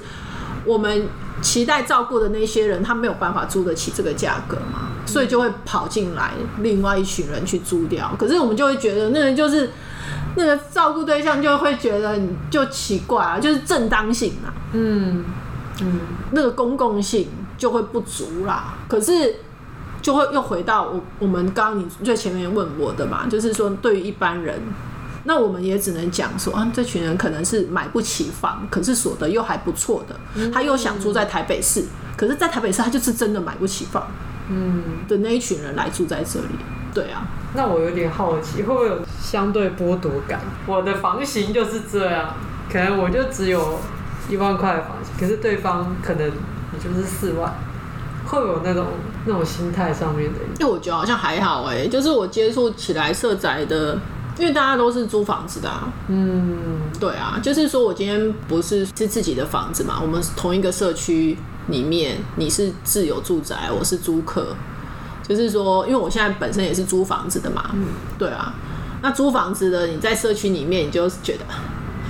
[0.66, 1.08] 我们
[1.42, 8.16] 期待照顾的那些人，他没有办法租得起这个价格嘛，所以就会跑进来另外一群人去租掉。
[8.18, 9.70] 可是我们就会觉得那人就是。
[10.36, 15.26] 那个照顾对象就会觉得你就奇怪啊，就是正当性啊，嗯
[15.82, 16.00] 嗯，
[16.32, 18.76] 那个公共性就会不足啦。
[18.88, 19.38] 可是
[20.02, 24.62] 就会又回到我我们刚刚你最前面问我的嘛，就是说对于一般人，
[25.24, 31.84] 那我们也只能讲说啊，这群人可能是买不起房，可是所得又还不错的，他又想住在台北市，
[32.16, 34.08] 可是在台北市他就是真的买不起房，
[34.50, 36.48] 嗯的那一群人来住在这里，
[36.94, 37.28] 对啊。
[37.56, 40.40] 那我有点好奇，会不会有相对剥夺感？
[40.68, 42.36] 我的房型就是这样，
[42.72, 43.80] 可能我就只有
[44.30, 47.52] 一万块的房型，可是对方可能也就是四万，
[48.28, 48.86] 会有那种
[49.26, 50.40] 那种心态上面的。
[50.60, 53.98] 因为我觉得好像还好哎、欸，就是我接触起来社宅的，
[54.38, 55.92] 因为大家都是租房子的啊。
[56.08, 61.36] 嗯，对啊，就是说我今天不是是自己的房子嘛，我们同一个社区
[61.70, 64.56] 里面，你是自有住宅，我是租客。
[65.28, 67.86] 就是说，因为我现在本身也是租房子的嘛，嗯，
[68.18, 68.52] 对啊，
[69.04, 71.46] 那租房子的你在社区里面，你就觉得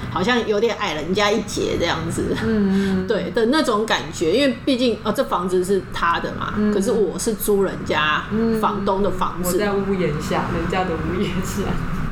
[0.09, 8.23] 好像有点矮人家一截这样子，嗯，对的那种感觉，因为毕竟哦，这房子是他的嘛，嗯，可是我是租人家
[8.61, 11.63] 房东的房子，我在屋檐下，人家的屋檐下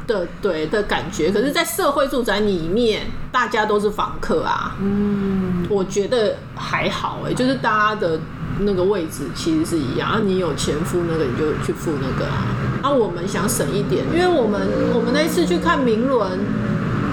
[0.07, 8.19] 的对的感觉，可是，在社会住宅里面，大家都是房客啊，嗯，我觉得还好哎，就是大家的。
[8.59, 12.47] 那个位置其实是一样，啊，你有钱付那个，你就去付那个啊。
[12.81, 14.59] 啊，我们想省一点，因为我们
[14.95, 16.39] 我们那一次去看明伦，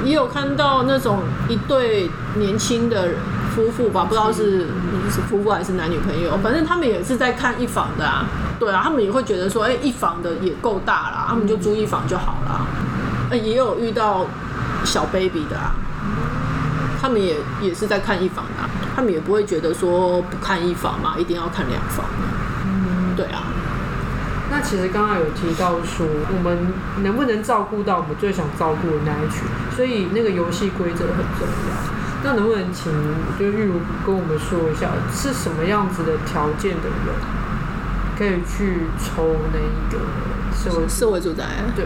[0.07, 3.11] 也有看到那种一对年轻的
[3.55, 4.67] 夫妇吧，不知道是
[5.11, 8.27] 是夫妇还是男女朋友，反正他们也是在看一房的啊。
[8.59, 12.67] 对啊，他们也会觉得说，哎，一房的也够大了，他们就租一房就好了。
[13.31, 14.27] 呃，也有遇到
[14.85, 15.75] 小 baby 的啊。
[17.01, 22.07] 他们也也是在看一房的，啊，他们也不会觉得说不看一房嘛，一定要看两房。
[22.65, 23.43] 嗯，对啊。
[24.51, 29.43] 那其实刚刚有提到说，我们能不能照顾到我们最想照顾的那一群？
[29.75, 32.04] 所以那个游戏规则很重要。
[32.25, 32.91] 那能不能请
[33.39, 33.75] 就玉如
[34.07, 37.15] 跟我们说一下，是什么样子的条件的人
[38.17, 40.01] 可以去抽那一个
[40.57, 41.45] 社会社会住宅？
[41.77, 41.85] 对。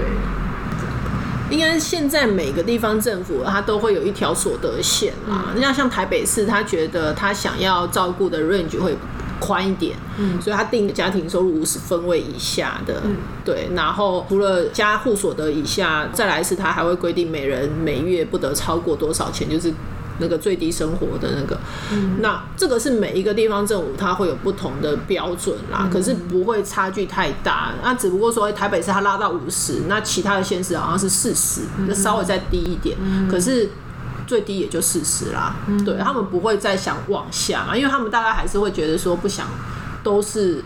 [1.50, 5.46] 应该现在每个地方政府，它都会有一条所得线啦。
[5.54, 8.94] 人家像台北市，他觉得他想要照顾的 range 会
[9.40, 13.70] 宽一点，嗯，所以他定家庭收入五十分位以下的，嗯，对。
[13.74, 19.74] 然后除了家户所得以下，再来是他还会规定每人每月不得超过多少钱，就是。
[20.18, 21.58] 那个最低生活的那个，
[21.92, 27.72] 嗯、那这个是每一个地方政府它会有不同的标准啦，嗯、可是不会差距太大。
[27.82, 33.70] 那只不过说台北市它拉到五十，那其他的县市好像是四十，那稍微再低一点，嗯、可是
[34.26, 35.56] 最低也就四十啦。
[35.66, 39.46] 嗯、对，他们不会再想往下嘛，因为他们大概还是会觉得说不想
[40.02, 40.62] 都是。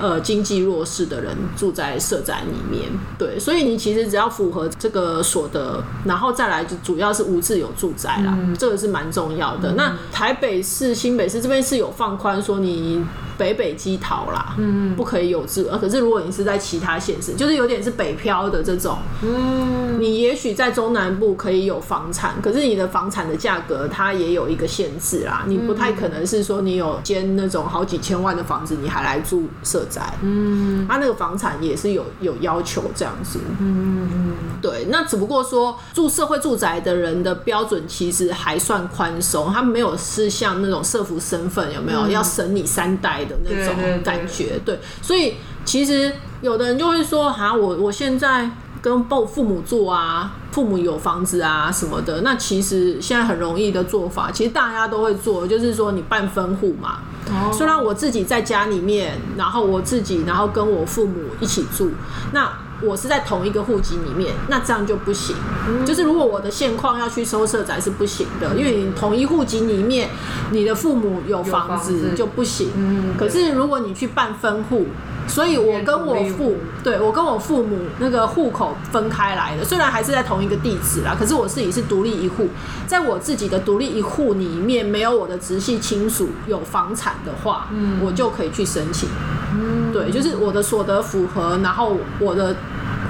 [0.00, 9.72] 呃，经济弱势的人住在社宅里面，对，所以你其实只要符合这个所得，然后再来就主要是无自有住宅啦，嗯、这个是蛮重要的。
[9.72, 13.04] 嗯、那台北市、新北市这边是有放宽说你。
[13.40, 43.26] 北北基桃啦，嗯，不可以有自，可是如果你是在其他县市，就是有点是北漂的这种，嗯，你也许在中南部可以有房产，可是你的房产的价格它也有一个限制啦，你不太可能是说你有间那种好几千万的房子，你还来住社宅，嗯，它那个房产也是有有要求这样子，嗯，对，那只不过说住社会住宅的人的标准其实还算宽松，他没有是像那种社服身份有没有、嗯、要审你三代。
[43.30, 48.50] 的那种感觉，对，所以其实有的人就会说，哈，我我现在
[48.82, 56.98] 跟父父母住啊，父母有房子啊什么的，那其实现在很容易的做法，其实大家都会做，就是说你办分户嘛。
[57.28, 57.52] 哦。
[57.52, 61.90] 虽然我自己在家里面，然后我自己，然后跟我父母一起住，
[62.32, 62.50] 那
[62.82, 65.36] 我是在同一个户籍里面，那这样就不行。
[65.68, 70.08] 嗯、就是如果我的现况要去收社宅是不行的，嗯、因为你同一户籍里面，
[70.50, 72.70] 你的父母有房子就不行。
[72.76, 74.86] 嗯、可是如果你去办分户，
[75.26, 82.48] 所以我跟我父，对，我跟我父母那个户口分开来的，虽然还是在同一个地址啦，可是我自己是独立一户，
[82.86, 89.08] 在我自己的独立一户里面没有我的直系亲属有房产的话，嗯，我就可以去申请，
[89.54, 92.56] 嗯，对，就是我的所得符合，然后我的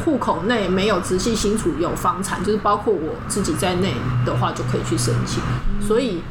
[0.05, 3.95] 户口内没有直系亲属有房产，就是包括我自己在内
[4.27, 5.43] 的话，就可以去申请，
[5.81, 6.23] 所以。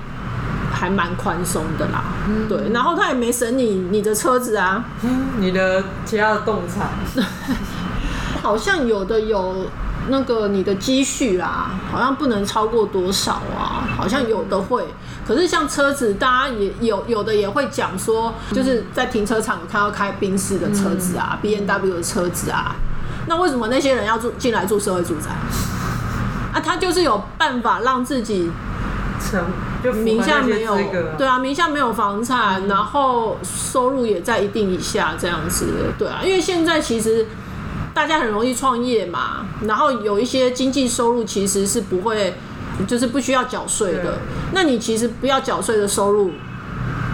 [0.71, 6.89] 还蛮宽松的啦，嗯、对，然后他也没审你你的车子啊，嗯、你的其他的动产，
[8.41, 9.65] 好像有的有
[10.07, 14.85] 那个你的积蓄啦，好像不能超过多少啊，好像有的会，
[15.27, 22.75] 可是像车子，大家也有有的也会讲说，就是在停车场有看到开宾士的车子啊、嗯、，B N W 的车子啊，
[23.27, 25.29] 那为什么那些人要住进来住社会住宅？
[26.53, 28.49] 啊，他就是有办法让自己
[29.19, 29.43] 成。
[29.83, 30.77] 就名下没有，
[31.17, 37.27] 对啊，名下没有房产，然后收入也在一定以下这样子，对啊，因为现在其实
[37.93, 42.35] 大家很容易创业嘛，然后有一些经济收入其实是不会，
[42.87, 44.19] 就是不需要缴税的，
[44.53, 46.31] 那你其实不要缴税的收入，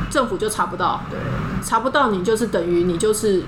[0.10, 1.20] 政府就查不到，对，
[1.64, 3.44] 查不到你就是等于你就是。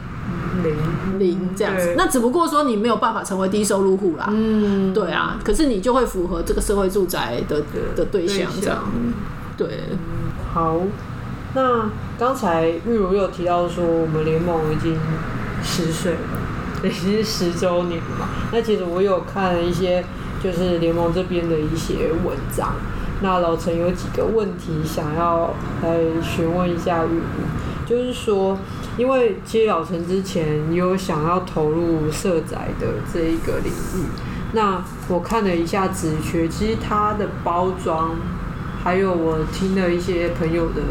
[0.63, 4.27] 零零这样子，那只不过说你没有办法成为低收入户啦。
[4.29, 7.61] 嗯，对啊，可是你就会符合这个社会住宅的
[7.95, 8.83] 的对象这样。
[9.57, 9.67] 对，
[10.53, 10.79] 好。
[11.55, 11.89] 那
[12.19, 14.95] 刚才玉如有提到说，我们联盟已经
[15.63, 18.27] 十岁了，已经十周年了嘛。
[18.51, 20.03] 那其实我有看一些
[20.43, 22.75] 就是联盟这边的一些文章。
[23.21, 28.57] 那老陈有几个问题想要来询问一下玉如，就是说。
[28.97, 34.05] 因为其实老陈之前有想要投入社宅的这一个领域，
[34.53, 38.15] 那我看了一下职缺，其实它的包装，
[38.83, 40.81] 还有我听了一些朋友的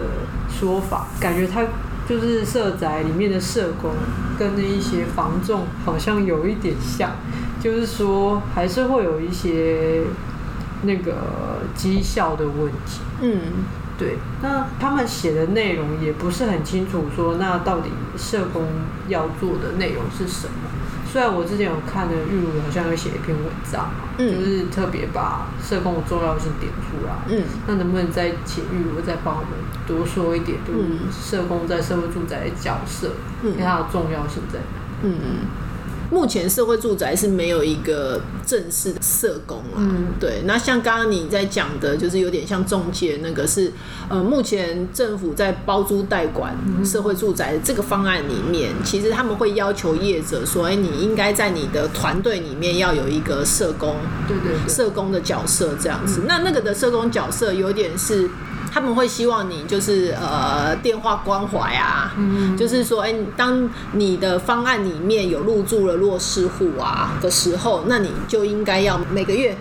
[0.49, 1.65] 说法，感觉它
[2.09, 3.91] 就是社宅里面的社工，
[4.39, 7.11] 跟那一些房仲好像有一点像，
[7.61, 10.03] 就是说还是会有一些
[10.83, 13.01] 那个绩效的问题。
[13.21, 13.41] 嗯。
[13.99, 18.65] 对，那他们写的内容也不是很清楚，说那到底社工
[19.09, 20.55] 要做的内容是什么？
[21.11, 27.13] 虽然我之前有看的玉如好像有写一篇文章嘛，嗯、就是特别把社工的重要性点出来。
[27.29, 29.51] 嗯，那能不能再请玉如再帮我们
[29.87, 34.83] 多说一点，就是社工在社会住宅的角色，嗯，它的重要性在哪？
[35.05, 35.37] 嗯嗯。
[36.11, 40.43] 目前社会住宅是没有一个正式的社工啊，嗯，对。
[40.45, 43.73] 那像刚刚你在讲的，就是有点像中介那个是，
[44.09, 53.97] 呃，目前政府在包租代管社会住宅的这个方案里面，其实他们会要求业者说，哎，你应该在你的团队里面要有一个社工，
[54.29, 56.23] 对对，社工的角色这样子。
[56.27, 58.31] 那那个的社工角色有点是。
[58.73, 69.57] 他们会希望你就是呃电话关怀啊，嗯、就是说，哎、欸，当你的方案里面有入住了弱势户啊的时候，那你就应该要每个月。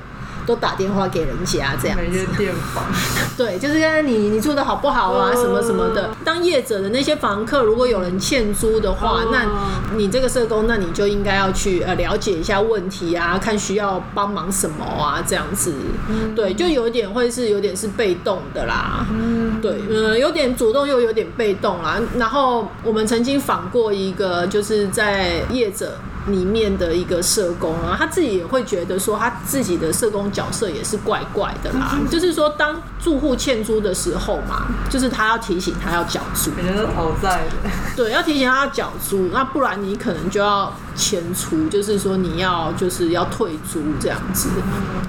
[0.46, 2.26] 都打电话给人家这样子，
[3.38, 6.12] 对，就是看你你住的好不好啊，什么什么的。
[6.24, 9.46] 当业者的那些房客如果有人欠租的话，那
[9.96, 15.74] 你这个社工，那你就应该要去呃了解一下问题啊，看需要帮忙什么啊，这样子。
[16.36, 19.06] 对，就有点会是有点是被动的啦。
[19.62, 22.00] 对，嗯，有点主动又有点被动啦。
[22.18, 25.98] 然后我们曾经访过一个，就是在业者。
[26.28, 31.98] 里面的一个社工啊，他自己也会觉得说，他自己的社工角色也是怪怪的啦。
[32.10, 37.70] 就是说，当住户欠租的时候嘛，就是他要提醒他要缴租，人家是讨债的。
[37.96, 44.50] 对，要提醒他要缴租，那不然你可能就要迁出，就是说你要就是要退租这样子。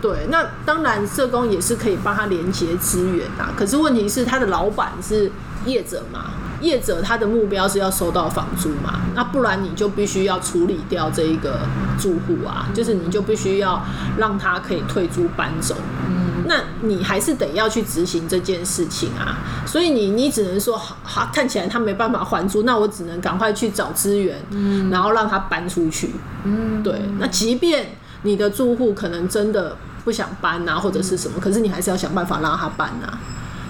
[0.03, 5.31] 对，那当然社工也是可以帮他连接资源啊，可是问题是他的老板是
[5.65, 6.27] 业者嘛。
[6.61, 11.61] 业者他的目标是要收到房租嘛，那不然你就必须要处理掉这一个
[11.99, 13.85] 住户啊，就是你就必须要
[14.17, 15.77] 让他可以退租搬走。
[16.09, 26.13] 嗯，那你还是得要去执行这件事情啊，所以你你只能说，好，看起来他没办法还租，那我只能赶快去找资源，嗯，然后让他搬出去。
[26.45, 33.19] 嗯，对，那即便你的住户可能真的不想搬啊，或者是什么，可是你还是要想办法让他搬啊。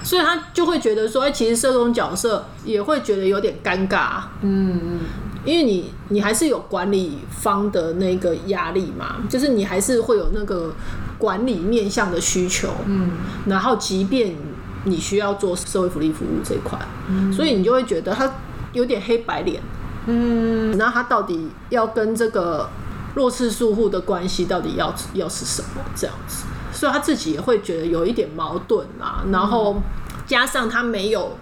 [0.06, 5.00] 所以他就会觉得说，哎，其实社工角色也会觉得有点尴尬，嗯嗯，
[5.44, 10.72] 因为你你还是有管理方的那个压力嘛，就是你还是会有那个
[11.18, 13.10] 管理面向的需求，嗯，
[13.46, 14.36] 然后即便
[14.84, 16.78] 你需要做社会福利服务这一块，
[17.08, 18.32] 嗯，所以你就会觉得他
[18.72, 19.60] 有点黑白脸，
[20.06, 22.70] 嗯，那他到底要跟这个
[23.16, 26.44] 弱势住户的关系到底要要是什么这样子，
[26.76, 29.24] 所以他自己也会觉得有一点矛盾啊。
[29.32, 29.80] 然后
[30.26, 31.36] 加上他没有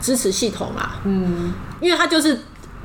[0.00, 2.40] 支持系统啊，嗯，因为他就是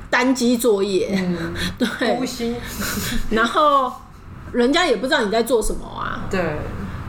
[0.09, 2.19] 单机作业，嗯、 对，
[3.31, 3.91] 然后
[4.51, 6.41] 人家也不知道你在做什么啊，对。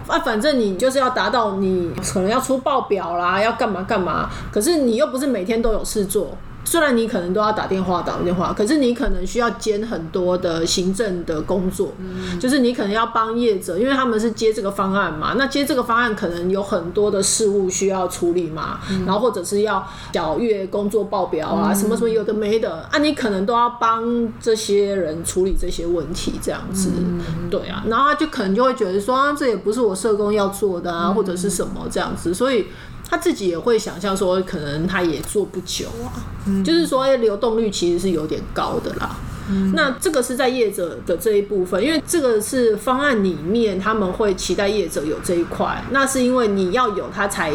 [0.09, 6.37] 啊，反正你就是要达到你可能要出报表啦，要干嘛干嘛，可是你又不是每天都有事做。
[6.67, 24.05] 虽然你可能都要打电话打电话，可是你可能需要兼很多的行政的工作，嗯、就是你可能要帮业者，因为他们是接这个方案嘛，那接这个方案可能有很多的事务需要处理嘛，嗯、然后或者是要缴月工作报表啊，嗯、什么什么有的没的啊，你可能都要帮
[24.41, 32.67] 这些人处理这些问题，这样子，嗯、对啊，然后他就可能就会觉得说，啊，这也不是我社工要做的啊，嗯、或者是什么这样子，所以。
[33.09, 35.87] 他自己也会想象说，可能他也做不久。
[36.05, 39.17] 啊，嗯、就是说，流动率其实是有点高的啦。
[39.49, 47.53] 嗯、那这个是在业者的这一部分，因为这个是方案里面他们会期待业者有这一块，那是因为你要有他才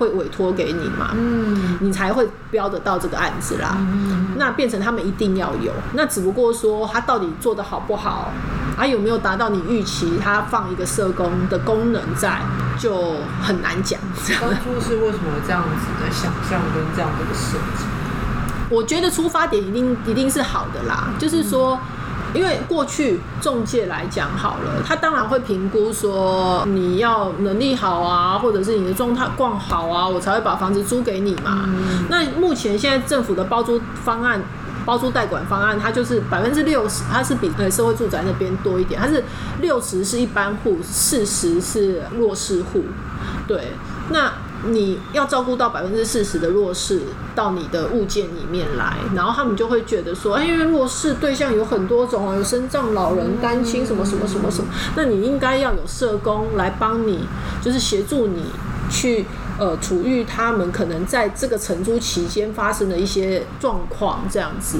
[0.00, 3.76] 会委托给你嘛，嗯，你才会标得到这个案子啦。
[3.78, 8.32] 嗯、那变成他们一定要有，那只不过说他到底做得好不好？
[8.78, 10.18] 他有没有达到你预期？
[10.18, 12.40] 他放一个社工的功能在，
[12.78, 14.00] 就很难讲。
[14.40, 17.84] 当初是为什么这样子的想象跟这样的设计？
[18.70, 21.78] 我觉得出发点一定一定是好的啦，就是说，
[22.34, 31.64] 因为过去中介来讲好了，他当然会评估说你要能力好啊，或者是你的状态逛好啊，我才会把房子租给你嘛。
[31.66, 34.42] 嗯、那目前现在政府的包租方案。
[34.86, 39.22] 包租代管方案，它就是百分之六十，它是比呃社会住宅那边多一点，它是
[39.60, 42.84] 六十是一般户，四十是弱势户。
[43.46, 43.74] 对，
[44.08, 44.32] 那
[44.66, 47.00] 你要照顾到百分之四十的弱势
[47.34, 57.20] 到你的物件里面来，然后他们就会觉得说，哎，因为弱势对象有很多种啊，有身障老人、单亲什么什么什么什么，那你应该要有社工来帮你，
[57.62, 58.44] 就是协助你
[58.90, 59.26] 去。
[59.60, 64.78] 呃，处遇他们可能在这个承租期间发生的一些状况，这样子，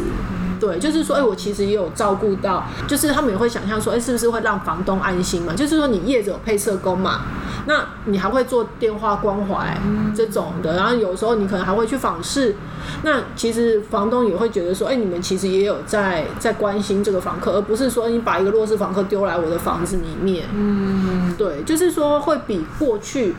[0.58, 5.52] 对，就是说，哎、欸，我其实也有照顾到，就是他们也会想象说，哎、欸，是不是会让房东安心嘛？
[5.52, 7.26] 就是说，你业者有配社工嘛，
[7.66, 9.78] 那你还会做电话关怀
[10.16, 12.56] 这种的，然后有时候你可能还会去访视，
[13.02, 23.34] 那其实房东也会觉得说，哎、欸，你们其实也有在在关心这个房客，而不是说你把一个弱势房客丢来我的房子里面，嗯，对，就是说会比过去。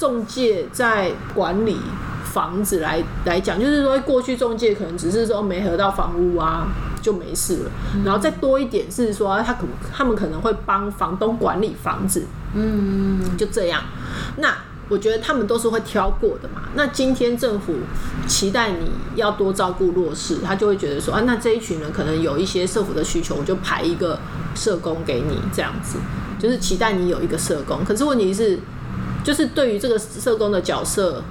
[0.00, 1.76] 仲介在管理
[2.24, 6.68] 房子来来讲，就是说过去中介可能只是说没合到房屋啊
[7.02, 12.24] 就没事了，嗯、然后再多一点是说他可他们可能会帮房东管理房子，
[12.54, 13.82] 嗯，就这样。
[14.38, 14.56] 那
[14.88, 16.62] 我觉得他们都是会挑过的嘛。
[16.74, 17.74] 那今天政府
[18.26, 24.18] 期待你要多照顾弱势，他就会觉得说啊，那这一群人可能有一些社服的需求，我就排一个
[24.54, 25.98] 社工给你这样子，
[26.38, 27.84] 就是期待你有一个社工。
[27.84, 28.58] 可是问题是。
[29.30, 31.22] 就是对于这个社工的角色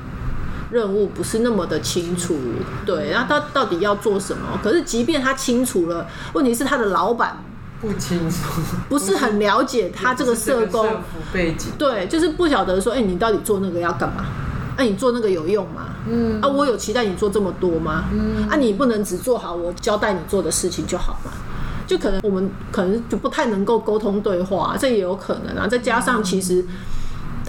[0.71, 2.33] 任务不是那么的清楚，
[2.85, 4.57] 对，然后他到底要做什么？
[4.63, 7.43] 可是即便他清楚了，问题是他的老板
[7.81, 10.87] 不清楚，不是很了解他这个社工
[11.33, 14.23] 背景，对，就是不晓得说，哎，你到底做那个要干嘛？
[14.77, 15.89] 哎，你做那个有用吗？
[16.07, 18.05] 嗯，啊，我有期待你做这么多吗？
[18.13, 21.31] 嗯，啊，你不能只做好我交代你做的事情就好吗？
[21.85, 25.67] 就可能我们可能就不太能够沟通对话，这也有可能啊。
[25.67, 26.63] 再加上其实。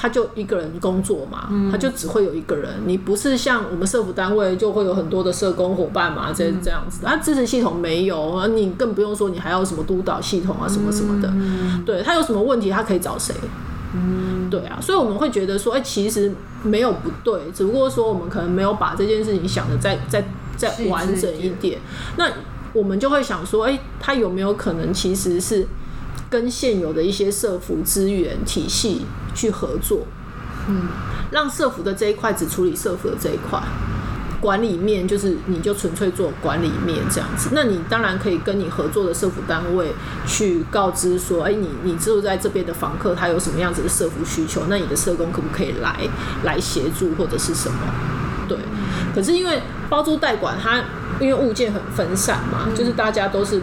[0.00, 2.72] 他就一个人工作嘛，他就只会有一个人。
[2.86, 7.00] 你不是像我们社服单位，就会有很多的社工伙伴嘛，这这样子。
[7.04, 11.30] 他支持系统没有啊，你更不用说，你还要什么督导系统啊，什么什么的。
[11.84, 13.34] 对，他有什么问题，他可以找谁？
[13.94, 14.78] 嗯，对啊。
[14.80, 16.32] 所以我们会觉得说，哎，其实
[16.62, 20.24] 没有不对，只不过说我们可能没有把这件事情想的再再
[20.56, 21.78] 再完整一点。
[22.16, 22.26] 那
[22.72, 25.66] 我们就会想说，哎，他有没有可能其实是
[26.30, 29.04] 跟现有的一些社服资源体系
[29.34, 30.06] 去合作，
[30.68, 30.82] 嗯，
[31.32, 33.60] 让社服的这一块只处理社服的这一块，
[34.40, 37.50] 管理面就是你就纯粹做管理面这样子。
[37.52, 39.92] 那你当然可以跟你合作的社服单位
[40.24, 45.96] 去告知说，哎，你你住在这边的房客他有什么样子的社服需求，那你的社工可不可以来
[46.44, 47.76] 来协助或者是什么？
[48.48, 48.56] 对。
[49.12, 50.84] 可是因为包租代管，它
[51.18, 53.60] 因为物件很分散嘛，就是大家都是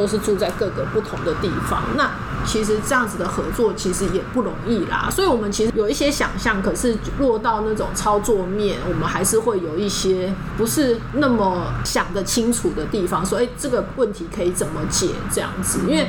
[0.00, 2.10] 都是住在各个不同的地方，那。
[2.46, 13.24] 其实这样子的合作其实也不容易啦，所以我们其实有一些想象，可是落到那种操作面，我们还是会有一些不是那么想得清楚的地方。
[13.24, 15.08] 所以这个问题可以怎么解？
[15.30, 16.08] 这样子，因为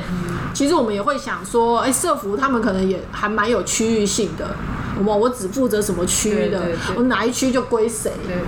[0.54, 4.56] 其实我们也会想说，哎，社福他们可能也还蛮有区域性的，
[5.04, 6.62] 我我只负责什么区的，
[6.96, 8.10] 我哪一区就归谁。
[8.26, 8.38] 对，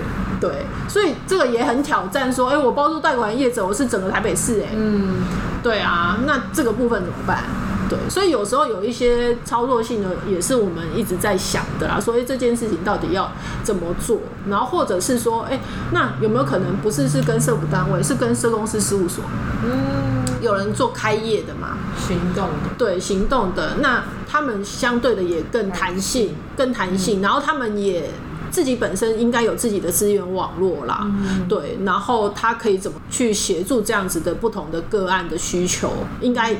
[0.45, 2.31] 对，所以这个也很挑战。
[2.31, 5.23] 说，哎，我包租代管业者，我是整个台北市，哎，嗯，
[5.63, 7.43] 对啊，那这个部分怎么办？
[7.89, 11.99] 对，所以有时候有一些操作性的，也是我们一直在想的啦。
[11.99, 13.31] 所以这件事情到底要
[13.63, 14.19] 怎么做？
[14.47, 15.59] 然后或者是说，哎，
[15.91, 19.23] 那有没有可能不是是跟社福单位，是跟社公司事务所？
[19.63, 21.77] 嗯，有人做开业的嘛？
[21.97, 22.75] 行动的。
[22.77, 23.77] 对，行动的。
[23.81, 27.21] 那他们相对的也更弹性，更弹性。
[27.21, 28.09] 然后他们也
[28.51, 31.01] 自己本身应该有自己的资源网络啦。
[31.03, 31.47] 嗯。
[31.47, 35.91] 对，然后他可以怎么去协助这样子的不同的个案的需求？
[36.21, 36.55] 应该。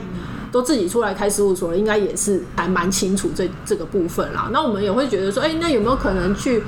[0.52, 4.50] 都自己出来开事务所了，应该也是还蛮清楚这这个部分啦。
[4.54, 6.64] 那我们也会觉得说，哎、欸，那有没有可能去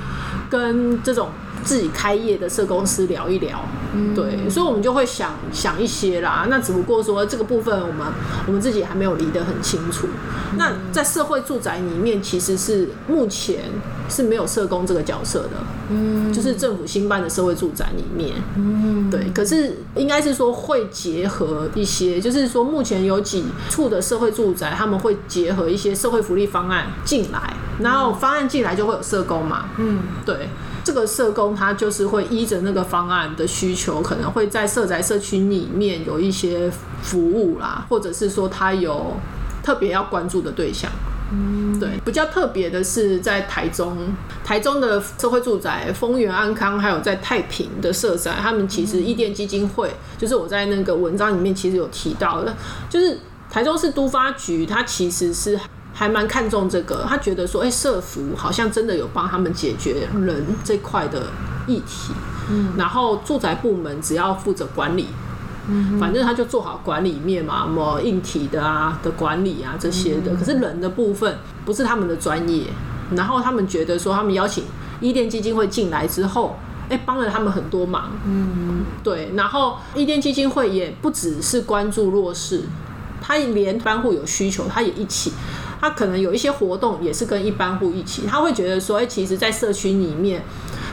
[0.49, 1.29] 跟这种
[1.63, 3.59] 自己开业的社公司聊一聊？
[3.93, 6.47] 嗯、对，所以我们就会想想一些啦。
[6.49, 8.07] 那只不过说这个部分，我们
[8.45, 10.07] 我们自己还没有理得很清楚。
[10.51, 13.65] 嗯、那在社会住宅里面，其实是目前
[14.09, 15.51] 是没有社工这个角色的。
[15.89, 19.31] 嗯，就是政府新办的社会住宅里面，嗯，对。
[19.33, 29.69] 可是应该是说会结合一些，就是说目前有几处的社会住宅，他们会结合一些社会福利方案进来，然后方案进来就会有社工嘛。
[29.77, 30.49] 嗯，对。
[30.87, 36.71] 这个社工他就是会依着那个方案的需求，可能会在社宅社区里面有一些
[37.01, 39.17] 服务啦，或者是说他有
[39.61, 40.89] 特别要关注的对象。
[41.29, 43.97] 嗯，对，比较特别的是在台中，
[44.45, 52.55] 台中的社会住宅丰源安康，还有在太平的社宅，他们其实伊甸基金会，就是我在那个文章里面其实有提到的，
[52.89, 53.19] 就是
[53.51, 55.59] 台中市都发局，它其实是
[55.97, 61.23] 还蛮看重这个，他觉得说，哎，社福好像真的有帮他们解决人这块的
[61.65, 62.13] 议题，
[62.51, 65.07] 嗯，然后住宅部门只要负责管理。
[65.99, 70.33] 反正他就做好管理面嘛，什么硬体的啊的管理啊这些的。
[70.35, 72.63] 可是人的部分不是他们的专业，
[73.13, 74.63] 然后他们觉得说，他们邀请
[75.01, 76.55] 伊甸基金会进来之后，
[76.87, 78.11] 哎，帮了他们很多忙。
[78.25, 79.33] 嗯，对。
[79.35, 82.63] 然后伊甸基金会也不只是关注弱势，
[83.19, 85.33] 他连一般户有需求，他也一起。
[85.79, 90.43] 他可能有一些活动也是跟一般户一起，他会觉得说，哎，其实，在社区里面。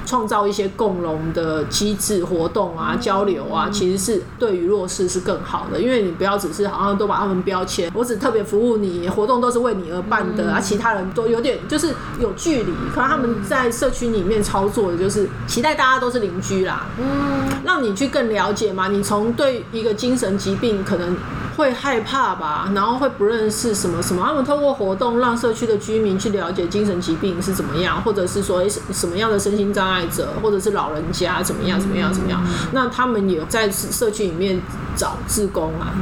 [0.07, 21.17] 创造一些共融的机制活动啊，交流啊，其实是对于弱势是更好的，因为你不要只是好像都把他们标签，我只特别服务你，活动都是为你而办的，啊，其他人都有点就是有距离，可能他们在社区里面操作的就是期待大家都是邻居啦，嗯，让你去更了解嘛，你从对一个精神疾病可能。
[21.57, 24.25] 会害怕吧，然后会不认识什么什么。
[24.25, 32.43] 他们透过活动让社区的居民去了解精神疾病是怎么样，或者是说什么样的身心障碍者，或者是老人家怎么样怎么样怎么样。
[32.73, 34.61] 那他们也在社区里面
[34.97, 35.95] 找志工啊，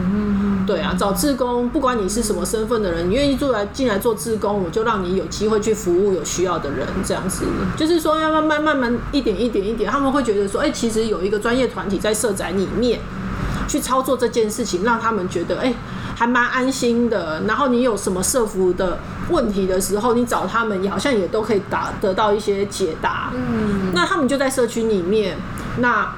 [0.67, 7.45] 对啊，找志工，不管你是什么身份的人，你愿意做来进来做志工，我就让你有机会去服务有需要的人，这样子。
[7.77, 13.01] 就是说要慢慢慢慢一点一点一点，他们会觉得说，哎，其实有一个专业团体在社宅里面。
[13.69, 15.75] 去操作这件事情，让他们觉得哎、欸，
[16.15, 17.43] 还蛮安心的。
[17.47, 18.99] 然后你有什么社服的
[19.31, 23.33] 问题的时候，你找他们，好像也都可以答得到一些解答。
[23.35, 25.37] 嗯，那他们就在社区里面。
[25.79, 26.13] 那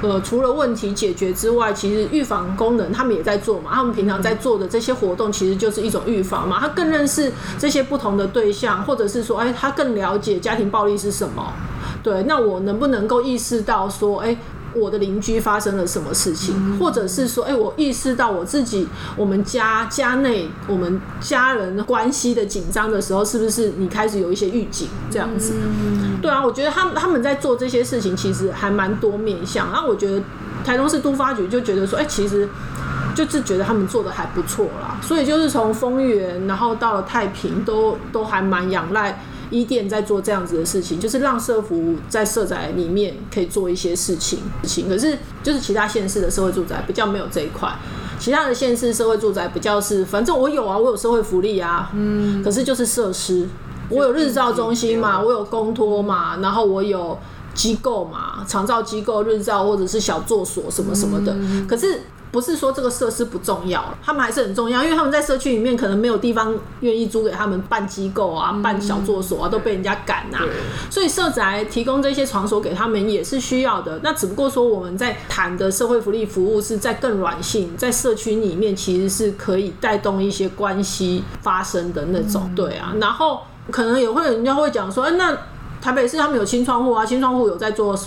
[0.00, 3.70] 呃，除了问题解决之外，其实预防功能他们也在做嘛。
[3.74, 6.58] 他们平常在做的这些活动，其实就是一种预防嘛。
[6.60, 11.52] 他更认识这些不同的对象，或者是说，哎、欸，他更了解家庭暴力是什么。
[12.00, 14.38] 对，那我能不能够意识到说，哎、欸？
[14.78, 25.54] 我的邻居发生了什么事情，或者是说，哎，我意识到我自己，我们家家内我们家人关系的紧张的时候，是不是你开始有一些预警这样子？
[26.22, 29.70] 对啊，我觉得他们他们在做这些事情，其实还蛮多面向。
[29.72, 30.22] 然后我觉得
[30.64, 32.48] 台中市都发局就觉得说，哎，其实
[33.14, 34.98] 就是觉得他们做的还不错啦。
[35.02, 39.22] 所以就是从丰原，然后到了太平，都都还蛮仰赖。
[39.50, 44.40] 伊甸在做这样子的事情，就是让社服在社宅里面可以做一些事情。
[44.62, 47.72] 事情可是，就是其他县市的社会住宅比较没有这一块。
[48.18, 53.48] 其他的县市社会住宅比较是，反正我有啊，我有社会福利啊，嗯，可是就是设施，
[53.88, 57.18] 我有日照中心嘛，我有公托嘛，然后我有
[57.54, 61.36] 机构嘛，长照机构、日照或者是小作所什么什么的，
[61.66, 62.00] 可是。
[62.30, 70.44] 不是说这个设施不重要，他们还是很重要，因为他们在社区里面可能没有地方愿意租给他们办机构啊、办小作所啊，都被人家赶啊。
[70.90, 74.00] 所以社宅提供这些场所给他们也是需要的。
[74.02, 82.50] 那只不过说我们在谈的社会福利服务是在更软性，在社区里面其实是可以带动一些关系发生的那种。
[82.54, 85.36] 对啊，然后可能也会有人家会讲说，哎，那
[85.80, 87.98] 台北市他们有青创户啊，青创户有在做。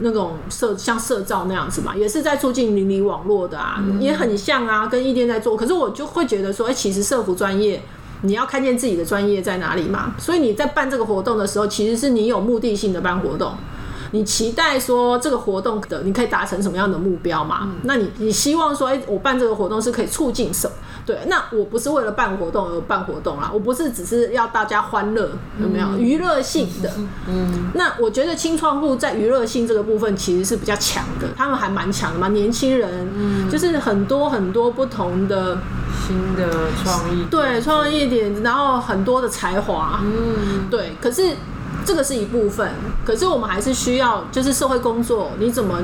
[0.00, 5.56] 那种社像社造那样子嘛，也是在促进邻里网络的啊，嗯、也很像啊，跟伊甸在做。
[5.56, 7.82] 可是我就会觉得说，哎、欸，其实社服专业，
[8.22, 10.14] 你要看见自己的专业在哪里嘛。
[10.18, 13.52] 所以你在办这个活动的时候，其实是你有目的性的办活动。
[14.12, 17.62] 你期待说这个活动的你可以达成什么样的目标嘛？
[17.62, 20.76] 嗯、那你你希望说，哎、欸，我办这个活动是可以促进什么？
[21.06, 25.30] 对，那我不是为了办活动而办活动啦，我不是只是要大家欢乐，
[25.60, 25.98] 有没有？
[25.98, 26.90] 娱乐、嗯、性的？
[27.28, 35.58] 嗯，那我觉得青创户在娱乐性这个部分其实是比较强的，他们还蛮强的嘛，年轻人，嗯，就是很多很多不同的
[36.06, 36.48] 新的
[36.82, 41.30] 创意，对，创意点，然后很多的才华，嗯，对，可是。
[41.84, 42.70] 这个是一部分，
[43.04, 45.80] 可是我们还是需要，就是社会工作，你怎么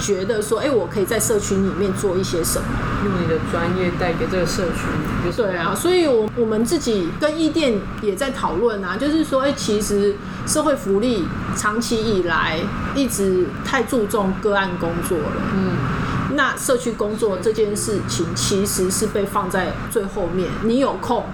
[0.00, 2.66] 觉得说，哎，我可以在社群里面做一些什么？
[3.04, 5.32] 用你的专业带给这个社群。
[5.36, 10.16] 对啊，所以我我们自己跟一店也在讨论啊，就是说，哎，其实
[10.46, 11.26] 社会福利
[11.56, 12.60] 长期以来
[12.94, 21.24] 一直太注重个案工作了，嗯，那社区工作这件事情其实是被放在最后面，你有空。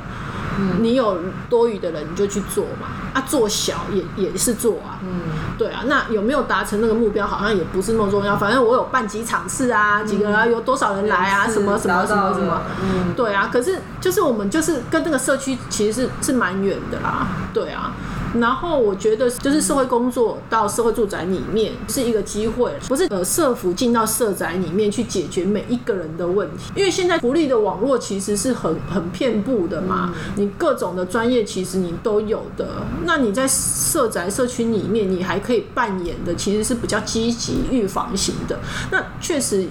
[0.59, 2.88] 嗯、你有多余的人，你就去做嘛。
[3.14, 4.98] 啊，做小也也是做啊。
[5.03, 5.20] 嗯，
[5.59, 5.84] 对啊。
[5.86, 8.36] 那有没有达成那个目标，好像也不是那么重要。
[8.36, 12.62] 反正我有办几场次啊，几个啊，有多少人来啊，什么什么什么什么。
[12.82, 13.50] 嗯，对啊。
[13.53, 17.26] 可是就是我们就是跟那个社区其实是是蛮远的啦。
[17.53, 17.92] 对啊。
[18.40, 26.72] 然后我觉得，就是社会工作到社会住宅里面是一个机会，不是呃社服进到社宅里面去解决每一个人的问题。
[26.74, 32.86] 因为现在福利的网络其实是很很遍布的嘛，你各种的专业其实你都有的。
[33.04, 38.58] 那你在社宅社区里面，你还可以扮演的其实是比较积极预防型的。
[38.90, 39.66] 那确实，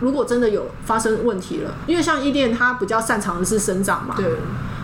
[0.00, 4.14] 如果真的有发生问题了，因为像伊甸他比较擅长的是生长嘛。
[4.16, 4.26] 对。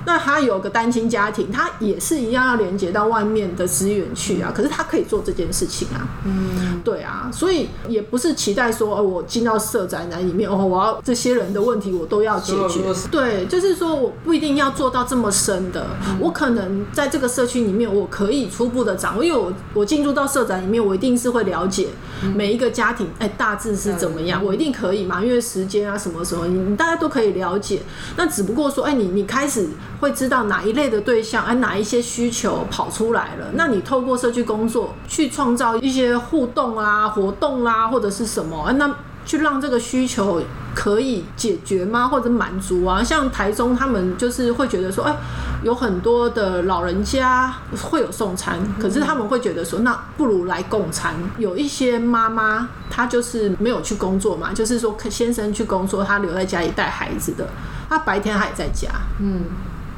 [0.06, 4.52] 那他有个单亲家庭，他也是一样要连接到外面的资源去啊。
[4.54, 6.08] 可是他可以做这件事情啊。
[6.24, 12.80] 嗯，对啊，所以也不是期待说，哦，我进到社宅里面，哦，我要这些人的问题我都要解决。
[13.10, 15.86] 对，就是说我不一定要做到这么深的，
[16.20, 21.88] 我可能在这个社区里面，我可以初步的掌握，因为我我进入到社宅里面，我一定是会了解
[22.34, 27.82] 每一个家庭，哎，大致是怎么样，我一定可以嘛，因为时间啊，什么时候你大家都可以了解。
[28.16, 29.68] 那只不过说，哎，你你开始。
[29.98, 38.94] 会知道哪一类的对象，哎哪一些需求跑出来了，那你透过社区工作去创造一些互动啊、活动啊，或者是什么，那
[39.24, 40.42] 去让这个需求
[40.76, 42.06] 可以解决吗？
[42.06, 43.02] 或者满足啊？
[43.02, 45.16] 像台中他们就是会觉得说，哎，
[45.62, 47.52] 有很多的老人家
[47.82, 51.14] 会有送餐，可是他们会觉得说，那不如来共餐。
[51.38, 57.48] 有一些妈妈她就是没有去工作嘛，就是说先生去工作，她留在家里带孩子的，
[57.88, 59.44] 她白天还在家，嗯。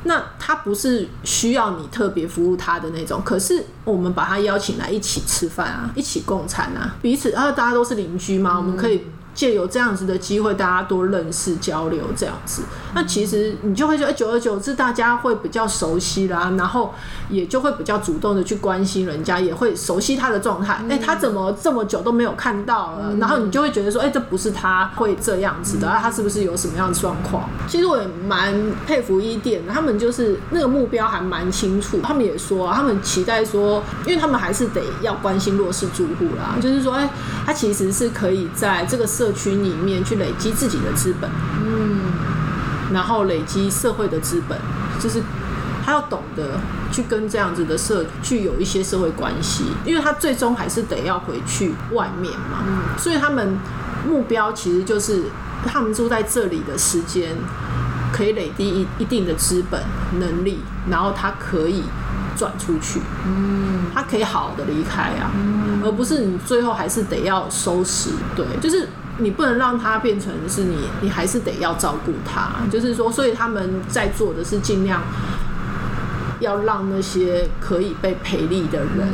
[0.05, 9.05] 那他不是需要你特别服务他的那种，可是我们把他邀请来一起吃饭啊，一起共餐啊，彼此啊，大家都是邻居嘛，我们可以。
[9.39, 12.63] 借由这样子的机会，大家多认识交流，这样子，
[12.93, 16.93] 那其实你就会觉得，久而久之，大家会比较熟悉啦，然后
[17.31, 20.83] 也就会比较主动的去关心人家，也会熟悉他的状态。
[20.91, 23.15] 哎，他怎么这么久都没有看到了？
[23.21, 27.49] 然后你就会觉得说，哎，这不是他会这样子的，他是不是有什么样的状况？
[27.69, 28.53] 其实我也蛮
[28.89, 32.01] 佩服伊甸，他们就是那个目标还蛮清楚。
[32.03, 37.09] 他们也说，他们期待说，因为他们还是得要关心弱势住户啦，就是说，哎，
[37.47, 41.29] 他其实是可以在这个社社区里面去累积自己的资本，
[41.63, 42.01] 嗯，
[42.95, 44.59] 然后累积社会的资本，
[44.99, 45.23] 就是
[45.85, 46.59] 他要懂得
[46.91, 53.59] 去跟这样子的社去有一些社会关系，因为他最终还是得要回去外面嘛，嗯，所以他们
[54.07, 55.25] 目标其实就是
[55.67, 57.37] 他们住在这里的时间
[58.11, 59.83] 可以累积一一定的资本
[60.19, 61.83] 能力，然后他可以
[62.35, 68.89] 转出去，嗯，他可以好好的离开啊，嗯，而不是你最后还是得要收拾，对，就是。
[69.19, 72.53] 你不能让他变成是你，你还是得要照顾他。
[72.71, 75.03] 就是说，所以他们在做的是尽量
[76.41, 79.09] 要让那些可以被培力的人，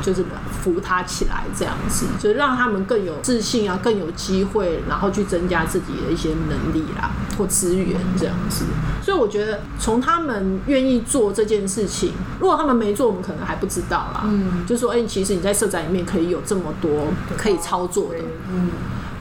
[0.00, 0.24] 就是
[0.62, 8.64] 扶他起来，这样子，就是让他们更有自信啊，更有机会，然后去增加自己的一些能力啦或资源这样子。
[9.02, 14.22] 所以我觉得，从他们愿意做这件事情，如果他们没做，我们可能还不知道啦。
[14.26, 18.20] 嗯，就是说，哎，其实你在社宅里面可以有这么多可以操作的。
[18.52, 18.70] 嗯。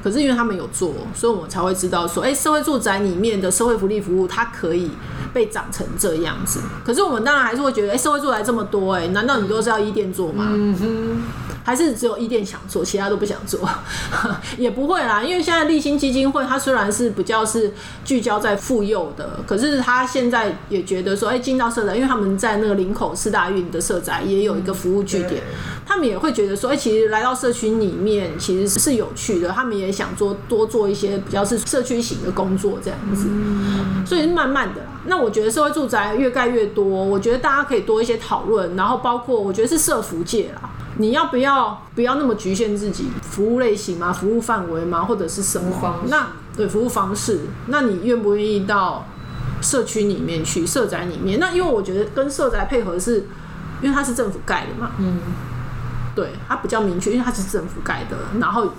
[0.03, 4.91] 可是因为他们有做，所以我们才会知道说，哎，社会住宅里面的社会福利服务，它可以
[5.33, 6.59] 被长成这样子。
[6.83, 10.47] 可是我们当然还是会觉得，哎，社会住宅这么多，哎，难道你都是要一店做吗？
[10.49, 11.21] 嗯哼。
[11.63, 13.69] 还是只有一店想做，其他都不想做，
[14.57, 15.21] 也不会啦。
[15.21, 17.71] 因为现在立新基金会，它虽然是比较是
[18.03, 25.43] 聚焦在妇幼的，可是他现在也觉得说，哎，进到社宅，因为他们在那个林口四大运的社宅也有一个服务据点，
[25.91, 33.27] 他们也会觉得说，哎，其实来到社区里面其实是有趣的，他们也想做多做一些比较是社区型的工作这样子，
[34.05, 34.87] 所以是慢慢的啦。
[35.07, 40.69] 那我觉得社会住宅越盖越多，我觉得大家可以多一些讨论，然后包括我觉得是社服界啦。
[40.97, 43.07] 你要不要不要那么局限自己？
[43.21, 44.13] 服务类型吗？
[44.13, 45.03] 服务范围吗？
[45.03, 45.73] 或者是什么？
[46.07, 49.05] 那对服务方式，那你愿不愿意到
[49.61, 51.37] 社区里面去，社宅里面？
[51.39, 53.25] 那因为我觉得跟社宅配合是，
[53.81, 54.91] 因为它是政府盖的嘛。
[54.99, 55.19] 嗯，
[56.15, 58.69] 对，它比较明确，因为它是政府盖的，然后。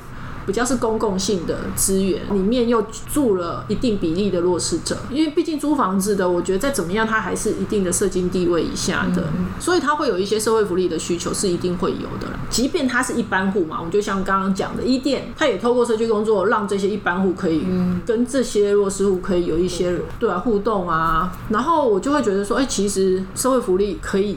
[0.45, 9.22] 比较是公共性的资源，里面又住了一定比例的弱势者，因为毕竟租房子的，我觉得再怎么样，它还是一定的社经地位以下的，
[9.61, 12.26] 所以它会有一些社会福利的需求是一定会有的。
[12.51, 17.64] 即便它是一般户嘛，我们就像刚刚讲的一店，它也透过社区工作，让这些一般户可以
[18.05, 24.37] 跟这些弱势户可以有一些对啊互动啊，然后我就会觉得说，哎，其实社会福利可以。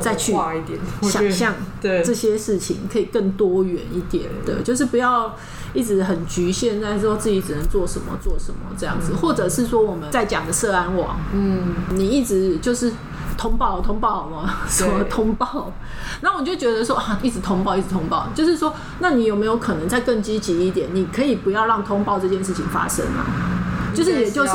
[0.00, 0.34] 再去
[1.02, 2.02] 想象对。
[2.02, 5.34] 这些事情可以更多元一点的，就是不要
[5.74, 12.92] 一直很局限在说自己只能做什么做什么这样子，或者是说我们在讲的社安网，嗯，你一直就是
[13.36, 15.72] 通报通报嘛，什么通报，
[16.20, 20.88] 然后我就觉得说啊，一直通报一直通报，就是说，那你有没有可能再更积极一点？
[20.92, 23.26] 你可以不要让通报这件事情发生啊，
[23.94, 24.52] 就是也就是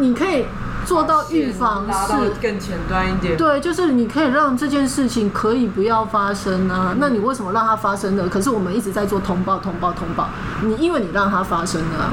[0.00, 0.44] 你可以。
[0.90, 6.96] 做到预防是更前端一点，对，就是你可以让这件事情可以不要发生啊。
[6.98, 8.28] 那你为什么让它发生呢？
[8.28, 10.28] 可是我们一直在做通报、通报、通报。
[10.64, 12.10] 你因为你让它发生了，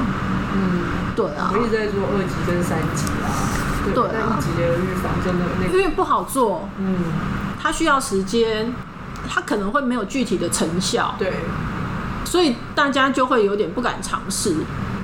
[0.54, 0.82] 嗯，
[1.16, 1.50] 对啊。
[1.52, 3.26] 我一直在做二级跟三级啊，
[3.92, 4.38] 对啊。
[4.38, 6.94] 一级的预防真的那个，因为不好做，嗯，
[7.60, 8.72] 它需要时间，
[9.28, 11.32] 它可能会没有具体的成效，对，
[12.24, 14.54] 所以大家就会有点不敢尝试。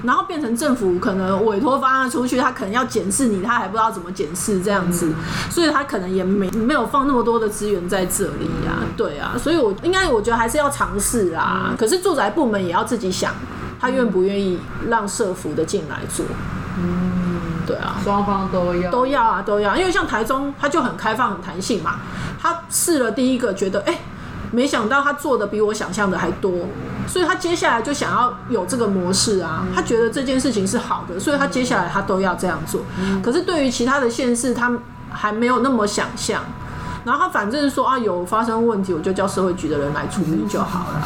[0.05, 5.13] 然后变成政府可能委托方案出去，他可能要检视你，他还不知道怎么检视这样子，
[5.51, 11.75] 所以他可能也没没有放那么多的资源在这里呀，对啊，所以我应该我觉得还是要尝试啦。
[11.79, 13.33] 可是住宅部门也要自己想，
[13.81, 16.25] 他愿不愿意让社服的进来做？
[16.79, 22.01] 嗯，对啊，双方都要都要啊都要，因为像台中，他就很开放很弹性嘛，
[22.41, 23.99] 他试了第一个觉得哎。
[24.55, 26.53] 没想到他做的比我想象的还多，
[27.09, 29.67] 所以他接下来就想要有这个模式啊。
[29.75, 32.83] 他觉得这件事情是好的，所以他接下来他都要这样做。
[33.21, 34.73] 可是对于其他的县市，他
[35.11, 36.41] 还没有那么想象。
[37.05, 41.03] 然后他反正说啊，有发生问题，我就叫社会局的人来处理就好了。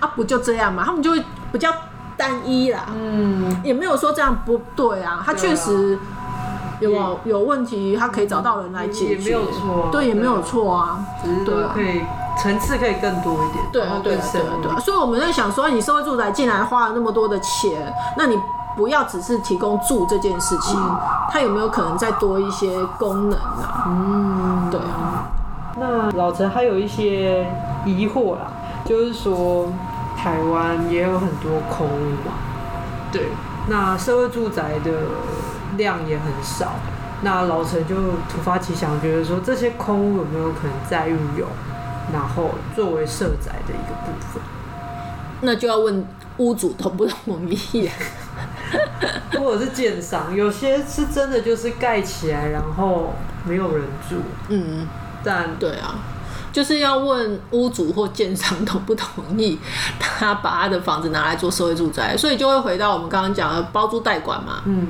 [0.00, 0.82] 啊，不就这样嘛？
[0.86, 1.22] 他们就会
[1.52, 1.70] 比较
[2.16, 2.86] 单一啦。
[2.94, 5.22] 嗯，也没有说这样不对啊。
[5.26, 5.98] 他确实。
[6.80, 10.98] 有有问题，他可以找到人来解决，也没有错，对，也没有错啊，
[11.44, 12.02] 对，可以
[12.38, 18.38] 层次可以更多一点，对啊，对啊，对啊，对啊，所以我们在想说，你社会住宅进来花了那么多的钱，那你
[18.76, 20.78] 不要只是提供住这件事情，
[21.30, 23.84] 它有没有可能再多一些功能啊？
[23.88, 25.24] 嗯，对啊。
[25.78, 27.46] 那老陈还有一些
[27.84, 28.48] 疑惑啦，
[28.84, 29.66] 就是说
[30.16, 32.32] 台湾也有很多空屋嘛，
[33.10, 33.28] 对，
[33.68, 34.90] 那社会住宅的。
[35.76, 36.74] 量也很少，
[37.22, 37.94] 那老陈就
[38.28, 41.48] 突发奇想，觉得说这些空屋有没有可能再运用，
[42.12, 44.42] 然后作为社宅的一个部分？
[45.40, 46.06] 那就要问
[46.38, 47.90] 屋主同不同意，
[49.38, 53.14] 或者是建商，有些是真的就是盖起来，然后
[53.44, 54.16] 没有人住。
[54.48, 54.86] 嗯，
[55.22, 55.96] 但对啊，
[56.52, 59.58] 就是要问屋主或建商同不同意，
[59.98, 64.62] 他把他的房子拿来做社会住宅，所以就会回到我们刚刚讲的包租代管嘛。
[64.64, 64.88] 嗯。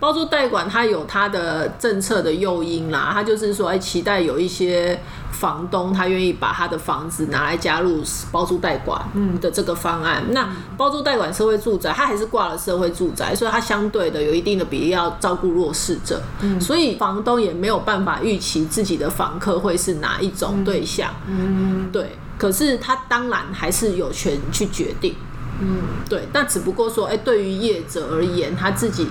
[0.00, 4.98] 包租代管，它有它的政策的诱因啦，它就是说，哎，期待有一些
[5.30, 9.00] 房东他愿意把他的房子拿来加入包租代管
[9.40, 10.24] 的这个方案。
[10.26, 21.10] 嗯、那包租代管社会住宅，它还是挂了社会住宅，所以它相对的有一定的比例要照顾弱势者，嗯、所以房东也没有办法预期自己的房客会是哪一种对象。
[21.26, 22.16] 嗯，对。
[22.38, 25.14] 可是他当然还是有权去决定。
[25.60, 26.26] 嗯，对。
[26.32, 29.06] 但只不过说，哎，对于业者而言，他自己。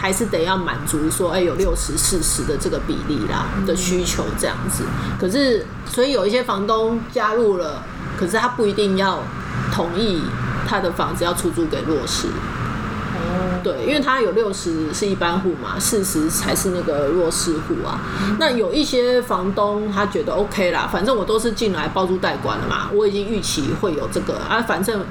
[0.00, 4.82] 还是得要满足说，哎、欸，有六十四十的这个比例啦的需求这样子。
[5.20, 7.82] 可是，所以有一些房东加入了，
[8.18, 9.18] 可是他不一定要
[9.70, 10.22] 同意
[10.66, 12.28] 他的房子要出租给弱势。
[12.28, 18.00] 哦，对，因为他有六十是一般户嘛，四十才是那个弱势户啊。
[18.38, 25.04] 那有一些房东他觉得 OK 啦，反正我都是进来包租代管了嘛，我已经预期会有这个啊，反正。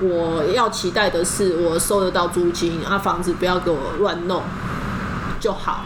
[0.00, 4.42] 我要期待的是，我收得到租金啊，房子不要给我乱弄
[5.38, 5.84] 就好。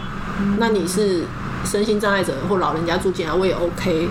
[0.59, 1.25] 那你是
[1.65, 4.09] 身心障碍者或老人家住进来，我也 OK。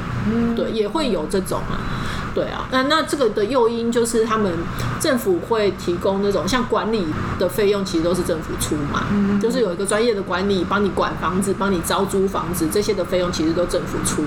[0.56, 1.97] 对，也会有这种啊。
[2.38, 4.54] 对啊，那那这个的诱因就是他们
[5.00, 7.04] 政府会提供那种像管理
[7.40, 14.24] 的费用，其实都是政府出嘛，嗯、就是有一个专业的管理帮你管房子，帮你招租房子，这些的费用其实都政府出，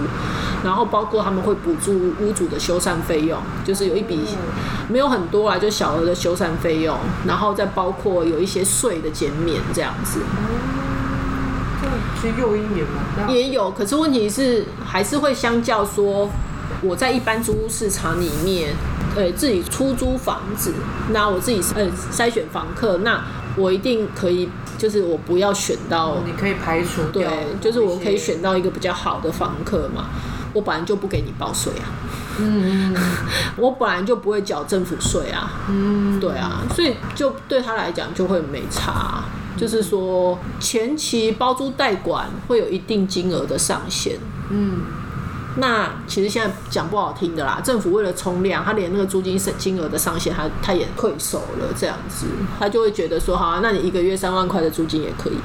[0.64, 4.24] 然后包括他们会补助屋主的修缮费用，就是有一笔
[4.88, 6.98] 没有很多啊，就小额的修缮费用，
[7.28, 10.18] 然后再包括有一些税的减免这样子。
[12.20, 13.32] 其实诱因也蛮大。
[13.32, 16.28] 也有，可是问题是还是会相较说，
[16.82, 18.74] 我在一般租屋市场里面，
[19.14, 20.72] 呃，自己出租房子，
[21.12, 23.22] 那我自己呃筛选房客，那
[23.56, 27.26] 我一定可以，就是我不要选到，你可以排除对，
[27.60, 30.06] 就是我可以选到一个比较好的房客嘛，
[30.54, 31.84] 我本来就不给你报税啊。
[32.38, 32.96] 嗯，
[33.58, 35.52] 我本来就不会缴政府税啊。
[35.68, 39.24] 嗯，对啊，所以就对他来讲就会没差。
[39.56, 44.16] 就是说前期包租代管会有一定金额的上限。
[44.48, 44.78] 嗯，
[45.56, 52.26] 那其实现在讲不好听的啦，政府为了冲量，他连那个租金金额的上限他他也退守了，这样子
[52.58, 55.36] 他就会觉得说，好，那你一个月三万块的租金也可以。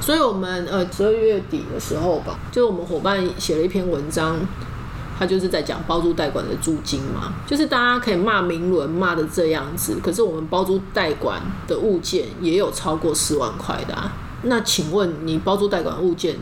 [0.00, 4.36] 所以我们呃十二月底的时候吧，就是我们伙伴写了一篇文章。
[5.16, 14.12] 他就是在讲包租代管的租金嘛，就是大家可以骂明伦骂的这样子，可是我们包租代管的物件也有超过四万块的啊。
[14.42, 16.34] 那请问你包租代管物件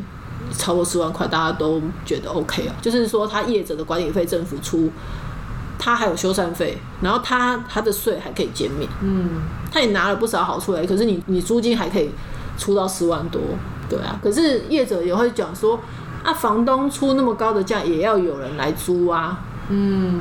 [0.53, 2.75] 超过四万块，大家都觉得 OK 啊？
[2.81, 4.91] 就是说他业者的管理费政府出，
[5.79, 9.43] 他还有修缮费，然后他他的税还可以减免，嗯，
[9.73, 12.11] 他也拿了不少好处来，可是你你租金还可以
[12.57, 13.41] 出到四万多，
[13.89, 15.81] 对啊，可是业者也会讲说。
[16.23, 19.41] 啊，房东出那么高的价，也要有人来租啊。
[19.69, 20.21] 嗯，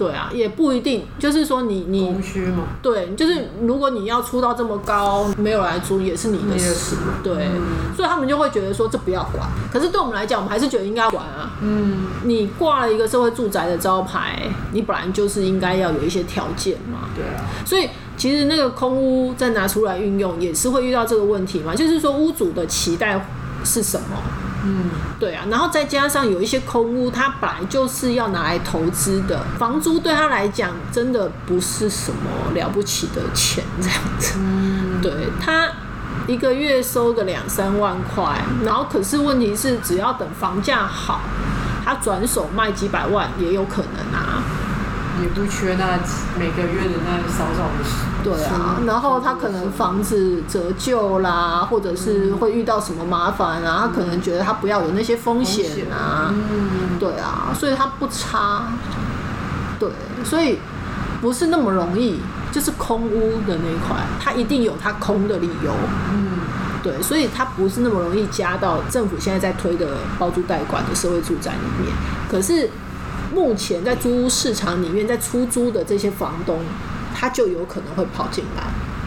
[0.00, 2.68] 对啊，也不一定，就是说你你供需嘛。
[2.80, 6.96] 对，就是如果你要出到这么高，没有来租，也是你的事。
[7.22, 9.46] 对，嗯、所以他们就会觉得说这不要管。
[9.70, 11.52] 可是对我们来讲，我们还是觉得应该管啊。
[11.60, 14.40] 嗯，你挂了一个社会住宅的招牌，
[14.72, 17.10] 你本来就是应该要有一些条件嘛。
[17.14, 17.44] 对啊。
[17.66, 21.74] 所以其实那个空屋再拿出来运用，也是会遇到这个问题嘛。
[21.74, 23.22] 就是说屋主的期待
[23.64, 24.16] 是什么？
[24.64, 34.34] 嗯，对啊，然后再加上有一些空屋，它本来就是要拿来投资的，房租对他来讲真的不是什么了不起的钱，这样子。
[34.38, 35.68] 嗯， 对，他
[36.26, 41.20] 一个月收个两三万块，然后可是问题是，只要等房价好，
[41.84, 44.42] 他转手卖几百万也有可能啊。
[45.22, 45.98] 也不缺那
[46.38, 47.84] 每个月的那少少的。
[48.22, 56.28] 对啊，然后他可能房子折旧啦，或者是会遇到什么麻烦啊，他可能觉得他不要有那些风险啊。
[56.30, 58.64] 嗯，对啊，所以他不差。
[59.78, 59.88] 对，
[60.22, 60.58] 所以
[61.22, 62.20] 不是那么容易，
[62.52, 65.72] 就是空屋的那一块，他一定有他空的理由。
[66.12, 66.40] 嗯，
[66.82, 71.94] 对，所以他不是那么容易加到政府现在在推的包租代管的社会住宅里面。
[72.30, 72.68] 可是。
[73.34, 76.58] 目前在租屋市场里面，在出租的这些房东，
[77.14, 78.64] 他就有可能会跑进来。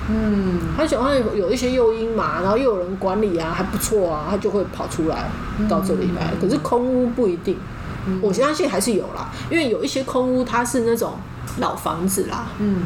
[0.10, 5.30] 嗯，他喜欢有一些诱因嘛，然后又有人管理啊，还不错啊，他就会跑出来
[5.70, 6.34] 到这里来。
[6.42, 7.58] 可是空屋不一定，
[8.22, 11.14] 我相信还是有啦，因为有一些空屋它是那种
[11.60, 12.48] 老房子啦。
[12.60, 12.84] 嗯。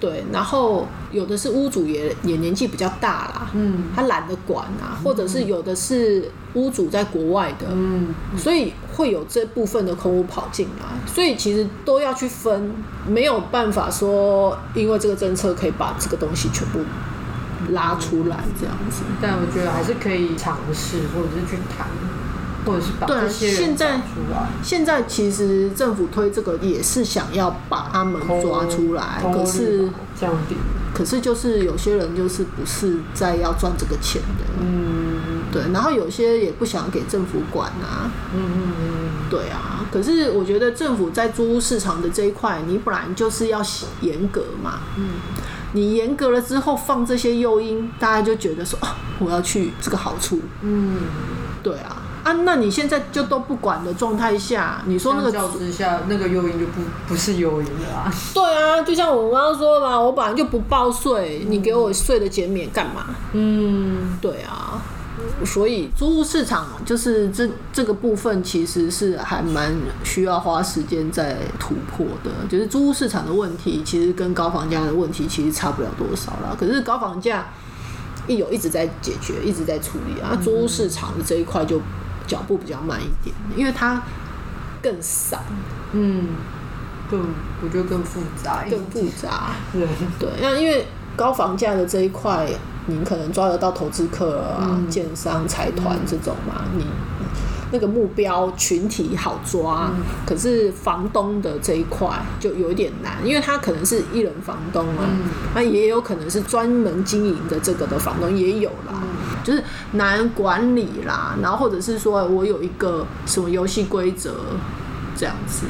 [0.00, 12.72] 对，然后有的是屋主也也年纪比较大啦，嗯，他懒得管啊，或者是有的是屋主在国外的，嗯，所以会有这部分的空屋跑进来，所以其实都要去分，
[13.06, 16.80] 没有办法说因为这个政策可以把这个东西全部
[17.72, 21.86] 拉出来这样子，但我觉得还是可以尝试或者是去谈。
[22.64, 24.48] 或者是把这些人抓出来。
[24.62, 30.56] 现在其实政府推这个也是想要把他们抓出来，可是降低。
[30.92, 35.62] 可是就是有些人就是不是在要赚这个钱的，嗯，对。
[35.72, 39.86] 然后有些也不想给政府管啊，嗯嗯嗯，对啊。
[39.92, 43.62] 可是我觉得政府在租屋市场的这一块，你本来就是要
[44.00, 45.10] 严格嘛，嗯。
[45.72, 50.96] 你严格了之后放这些诱因，大家就觉得说啊，我要去这个好处，嗯，
[51.62, 51.99] 对啊。
[52.22, 58.12] 啊，那你现在就都不管的状态下，你说那个相较之下，那个诱因就不不是诱因了啊。
[58.34, 63.06] 对啊，就像我刚刚说的嘛，我本来就不报税，你给我税的减免干嘛？
[63.32, 64.82] 嗯，对啊。
[65.44, 72.30] 所以租屋市场就是这这个部分，其实是还蛮需要花时间在突破的。
[72.48, 76.56] 就是租屋市场的问题，其实跟高房价的问题其实差不了多少啦。
[76.58, 77.46] 可是高房价
[78.26, 81.80] 一有一直在解决，一直在处理啊，租屋市场的这一块就。
[82.30, 84.00] 脚步比较慢一点，因为它
[84.80, 85.40] 更散，
[85.92, 86.28] 嗯，
[87.10, 87.20] 更
[87.60, 89.88] 我觉得更复杂，更复杂， 对。
[90.20, 90.28] 对。
[90.40, 92.48] 那因为高房价的这一块，
[92.86, 96.86] 你可能抓得到投资客啊、嗯、建商、财团这种嘛，嗯、你。
[97.72, 102.08] 那个目标群体好抓，嗯、可是房东的这一块
[102.40, 105.06] 就有一点难，因为他可能是一人房东啊，
[105.54, 109.08] 那、嗯、也有可能是专门经营的这个的房东也有啦，嗯、
[109.42, 109.62] 就是
[109.92, 114.34] 难管理啦，然后或者是说我有一个什么游戏规则
[115.16, 115.66] 这样子。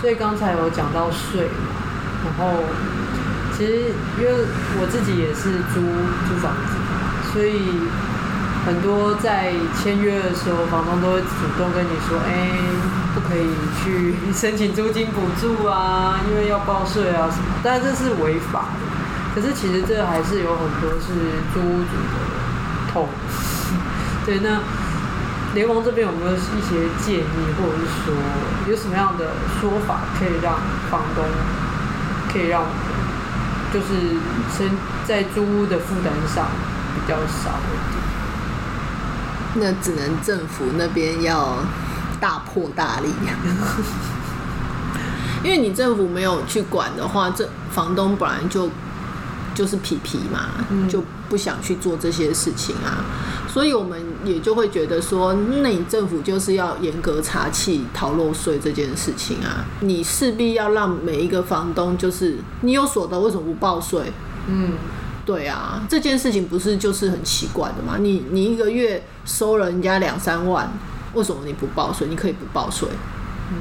[0.00, 1.74] 所以刚才有讲到税嘛，
[2.24, 2.62] 然后
[3.56, 3.72] 其实
[4.18, 4.32] 因为
[4.80, 5.80] 我自己也是租
[6.28, 7.80] 租房子，所以。
[8.66, 12.60] 很多在签约的时候，房东都会主动跟你说，哎、
[13.14, 13.48] 不可以
[13.82, 17.44] 去 申请租金补助啊，因为要报税啊什么。
[17.64, 18.89] 但这是违法的。
[19.34, 21.06] 可是其实这还是有很多是
[21.52, 22.16] 租屋主的
[22.92, 23.08] 痛。
[24.26, 24.60] 对，那
[25.54, 27.24] 联盟这边有没有一些建议，
[27.56, 28.14] 或者是说
[28.68, 30.54] 有什么样的说法可以让
[30.90, 31.24] 房东
[32.32, 32.64] 可以让
[33.72, 33.86] 就是
[34.56, 34.70] 身
[35.06, 36.46] 在租屋的负担上
[36.94, 38.00] 比较少一点？
[39.52, 41.56] 那只能政府那边要
[42.20, 43.12] 大破大立，
[45.42, 48.68] 因为你政府没有去管的话，这房东本来就
[49.60, 53.04] 就是皮皮嘛，就不想去做这些事情啊，
[53.46, 64.10] 所以我们也就会觉得说，那你政府就是要严格查气逃漏税这件事情啊，你势必要让每一个房东就是你有所得，为什么不报税？
[64.46, 64.72] 嗯。
[65.26, 67.98] 对啊，这件事情不是就是很奇怪的吗？
[68.00, 70.72] 你你一个月收了人家两三万，
[71.12, 72.08] 为什么你不报税？
[72.08, 72.88] 你可以不报税。
[73.52, 73.58] 嗯，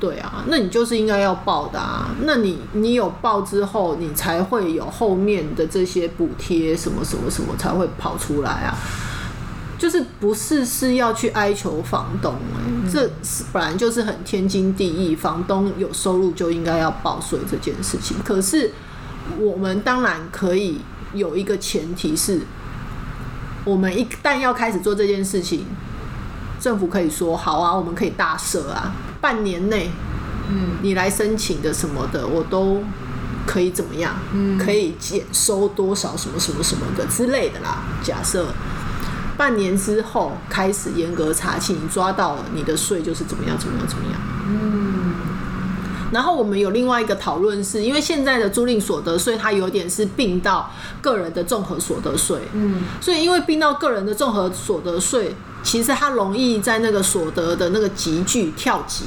[0.00, 2.08] 对啊，那你就是应该要报的啊。
[2.22, 8.74] 那你你有报之后，你才会有后面的这些补贴什么什么什么才会跑出来啊。
[9.78, 18.16] 就是不是是要去哀求房东欸，嗯，这是本来就是很天经地义，房东有收入就应该要报税这件事情。
[18.24, 18.72] 可是
[19.38, 20.80] 我们当然可以。
[21.12, 22.40] 有一个前提是，
[23.64, 25.66] 我们一旦要开始做这件事情，
[26.60, 29.90] 政府可以说好啊，我们可以大赦啊，半年内，
[30.50, 32.82] 嗯，你来申请的什么的，我都
[33.46, 37.82] 可以怎么样，嗯，可以减收多少什么什么什么的之类的啦。
[38.02, 38.48] 假设
[39.36, 45.14] 半年之后开始严格查清，你抓到了你的税就是怎么样怎么样怎么样，嗯。
[46.12, 50.68] 然后我们有另外一个讨论，是因为现在的租赁所得税它有点是并到
[51.00, 59.04] 个人的综合所得税，嗯，所以因为并到个人的综合所得税，其实它容易在那个所得的那个级距跳级，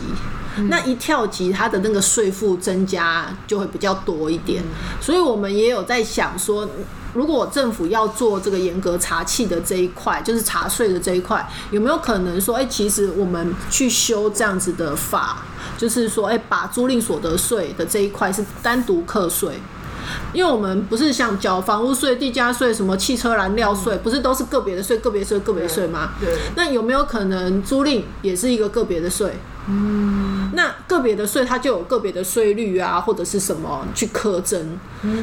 [0.57, 4.63] 嗯，那一跳级它的那个税负增加就会比较多一点，
[5.01, 6.67] 所以我们也有在想说，
[7.13, 15.43] 如果政府要做这个严格查气的这一块，就是查税的这一块，有没有可能说，哎，其实我们去修这样子的法？
[15.75, 19.59] 就是说，哎，把租赁所得税的这一块是单独课税，
[20.33, 26.13] 因为我们不是像缴房屋税、地价税、什么汽车燃料税，不是都是个别的税、个别税、个别税吗？
[26.19, 26.29] 对。
[26.55, 29.33] 那有没有可能租赁也是一个个别的税？
[29.67, 30.51] 嗯。
[30.53, 34.79] 那个别的税它就有个别的税率啊，或者是什么去苛征，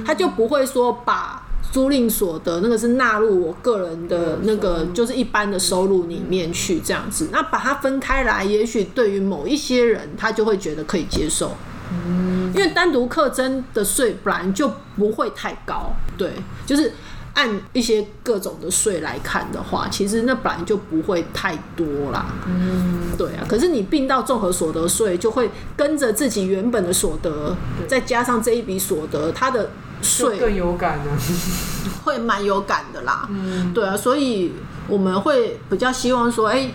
[0.07, 1.43] 它就不会说把。
[1.73, 7.29] 租赁所得那个是纳入我个人的那个，就是一般的收入里面去这样子。
[7.31, 11.53] 那把它分开来，也许对于某一些人，他就会觉得可以接受。
[11.93, 16.33] 嗯，因为单独课征的税本来就不会太高，对，
[16.67, 16.93] 就是
[17.35, 22.27] 按一些各种的税来看的话，其实那本来就不会太多啦。
[22.47, 23.45] 嗯，对啊。
[23.49, 27.57] 可是你并到综合所得税，就会跟着自己原本的所得，
[27.89, 29.71] 再加上这一笔所得，它的。
[30.03, 31.11] 税更有感的，
[32.05, 33.29] 会蛮有感的啦。
[33.31, 34.51] 嗯，对啊，所以
[34.89, 36.75] 我们会比较希望说，哎、欸，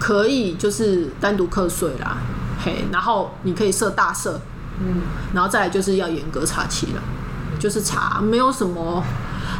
[0.00, 2.22] 可以就是单独课税啦，
[2.64, 4.32] 嘿，然后你可以设大赦，
[4.80, 5.02] 嗯，
[5.34, 7.02] 然后再来就是要严格查期了，
[7.58, 9.02] 就是查，没有什么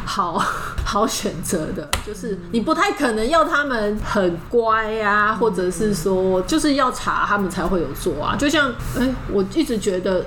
[0.05, 0.41] 好
[0.85, 8.35] 好选择的，就是你不太可能要他们很乖呀、啊，或者是说就是要查他们才会有做啊。
[8.37, 10.25] 就像，哎、欸，我一直觉得。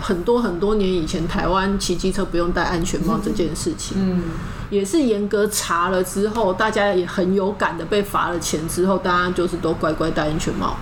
[0.00, 4.22] 很多很多年以前，台湾骑机车不用戴安全帽这件事情，嗯，
[4.70, 10.76] 也是严格查了之后，大家也很有感的被罚了钱之后，大家就是都乖乖戴安全帽。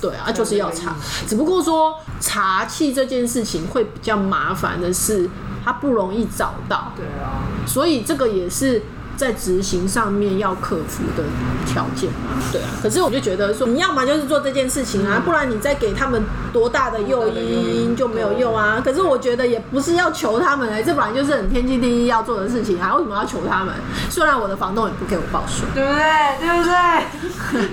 [0.00, 0.96] 对啊，就是要查，
[1.26, 5.28] 只不过说查气这件事情会比较麻烦的是，
[5.64, 6.92] 它不容易找到。
[6.96, 8.82] 对啊，所以这个也是。
[9.18, 11.24] 在执行上面要克服的
[11.66, 12.68] 条件嘛，对啊。
[12.80, 18.80] 可是我就觉得说，你要么就是做这件事情啊，不然你再给他们多大的诱因就没有用啊。
[18.82, 23.74] 可是我觉得也不是要求他们哎，这本来就是很天经地义要做的事情，啊为什么要求他们？
[24.08, 26.38] 虽然我的房东也不给我报税，对不对？
[26.38, 27.68] 对不对？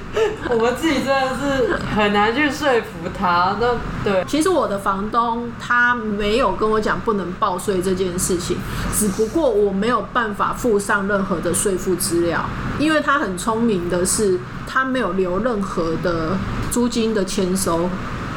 [0.50, 3.56] 我们自己真的是很难去说服他。
[3.62, 3.68] 那
[4.04, 8.58] 对，其实我的房东他没有跟我讲不能报税这件事情，
[8.96, 11.35] 只不过我没有办法附上任何。
[11.40, 12.46] 的税负资料，
[12.80, 16.38] 因为他很聪明的是，他没有留任何的
[16.72, 17.90] 租金的签收，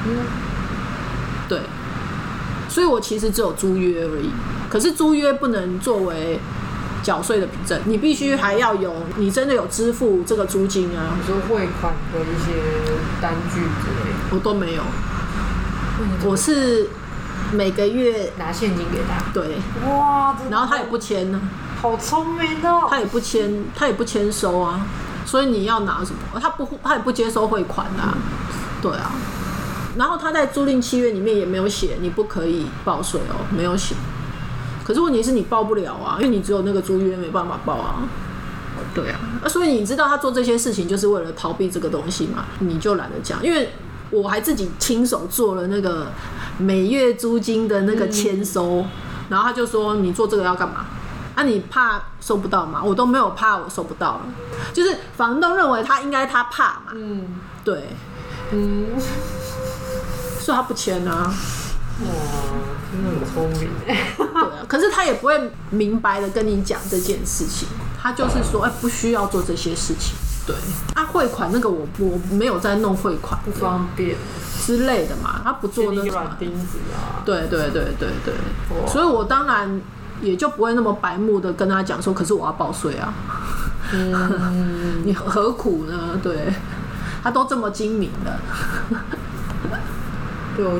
[0.06, 0.16] 嗯，
[1.48, 1.60] 对，
[2.68, 4.30] 所以我其实只有租约而已。
[4.68, 6.38] 可是租约不能作为
[7.02, 12.52] 缴税的凭证，你必须还要有你真的有支付这个租金啊，比如说汇款的一些
[13.20, 14.82] 单据之类的，我都没有。
[16.24, 16.88] 我是
[17.52, 19.56] 每个月拿现金给他，对，
[19.88, 21.40] 哇，然后他也不签呢。
[21.80, 22.88] 好聪明哦！
[22.90, 24.84] 他也不签，他也不签收啊，
[25.24, 26.40] 所以你要拿什么？
[26.40, 28.18] 他不，他也不接收汇款啊。
[28.82, 29.12] 对啊。
[29.96, 33.94] 然后他在租赁契约里面也没有写你不可以报税哦，没有写。
[34.84, 38.02] 可是问题是你报不了啊，因为你只有那个租约没办法报啊。
[38.94, 42.44] 对啊，那所以你知道他做这些事情就是为了逃避这个东西嘛？
[42.58, 43.70] 你就懒得讲，因为
[44.10, 46.08] 我还自己亲手做了那个
[46.58, 48.86] 每月租金的那个签收，嗯、
[49.28, 50.86] 然后他就说你做这个要干嘛？
[51.38, 52.82] 啊，你怕收不到吗？
[52.84, 54.20] 我都没有怕我收不到了，
[54.72, 56.92] 就是房东认为他应该他怕嘛。
[56.94, 57.90] 嗯，对，
[58.50, 58.86] 嗯。
[60.40, 61.30] 说他不签啊！
[62.00, 62.06] 哇，
[62.90, 63.68] 真的很聪明。
[63.84, 67.68] 对啊， 可是他也不会明白的跟你讲这件事情，
[68.02, 70.16] 他就是说，哎、欸，不需要做这些事情。
[70.46, 70.56] 对
[70.94, 74.16] 啊，汇款那个我我没有在弄汇款，不方便
[74.64, 77.20] 之类的嘛，他不做那个软钉子啊。
[77.26, 78.34] 对对对对对，
[78.88, 79.78] 所以我当然
[80.20, 83.12] 也就不会那么白目的跟他讲说，可是我要报税啊。
[83.92, 86.18] 嗯， 你何苦呢？
[86.22, 86.52] 对，
[87.22, 88.38] 他都这么精明的。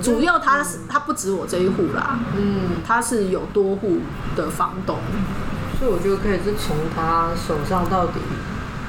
[0.02, 3.98] 主要他是他不止我这一户啦，嗯，他是有多户
[4.34, 4.98] 的房东，
[5.78, 8.14] 所以我觉得可以是从他手上到底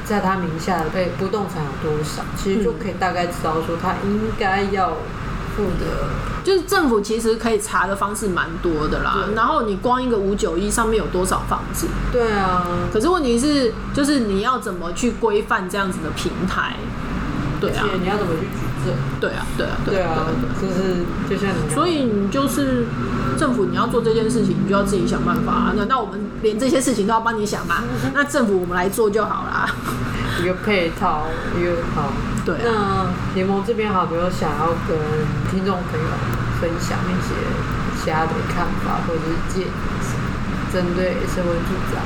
[0.03, 4.93] 在他名下的被不动产有多少，其实就可以大概知道说他应该要
[5.55, 6.09] 付的，
[6.43, 9.25] 就是政府其实可以查的方式蛮多的啦。
[9.35, 11.87] 然后你光一个五九一上面有多少房子？
[12.11, 12.65] 对啊。
[12.93, 16.75] 可是问题是，就是你要怎么去规范这样子的平台？
[17.59, 17.85] 对啊。
[18.01, 18.47] 你要怎么去举
[18.85, 18.95] 证？
[19.19, 20.25] 对啊，对啊，对啊，
[20.61, 22.85] 就是就像你，所以你就是
[23.37, 25.73] 政府，你要做这件事情，你就要自己想办法啊。
[25.75, 27.83] 难道我们连这些事情都要帮你想吗？
[28.15, 29.69] 那政府我们来做就好啦。
[30.41, 31.25] 一个配套，
[31.59, 32.13] 一个好。
[32.57, 33.13] 对啊。
[33.13, 34.97] 那联盟这边还有没有想要跟
[35.51, 36.07] 听众朋友
[36.59, 37.35] 分享一些
[38.01, 39.71] 其他的看法或者是建议，
[40.73, 42.01] 针对社会住宅？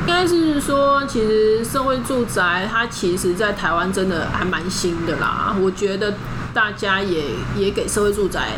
[0.00, 5.54] 应该是说，其实社会住宅它其实，在台湾真的还蛮新的啦。
[5.60, 6.14] 我觉得
[6.54, 7.24] 大家也
[7.54, 8.52] 也给社会住宅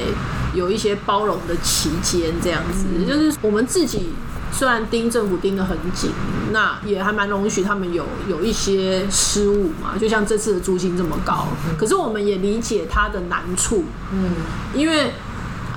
[0.55, 4.15] 有一些包容的期间，这样子，就是我们自己
[4.53, 6.11] 虽然盯政府盯得很紧，
[6.53, 9.99] 那也还蛮容许他们有有一些失误嘛。
[9.99, 14.31] 就像这次的租金这么高，可是我们也理解它的难处，嗯，
[14.75, 15.13] 因为。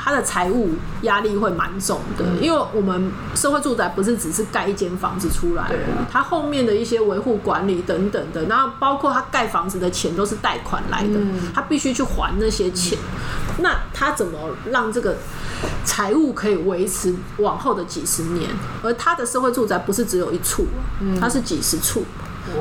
[0.05, 0.69] 他的财务
[1.01, 5.67] 压力会蛮重的，因为我们社会住宅不是只是盖一间房子出来，
[6.11, 11.19] 他后面的一些维护管理等等的，然后包括他盖房子的钱都是贷款来的，
[11.55, 12.99] 他必须去还那些钱。
[13.57, 14.37] 那他怎么
[14.69, 15.17] 让这个
[15.83, 18.47] 财务可以维持往后的几十年？
[18.83, 20.67] 而他的社会住宅不是只有一处，
[21.19, 22.03] 它是几十处，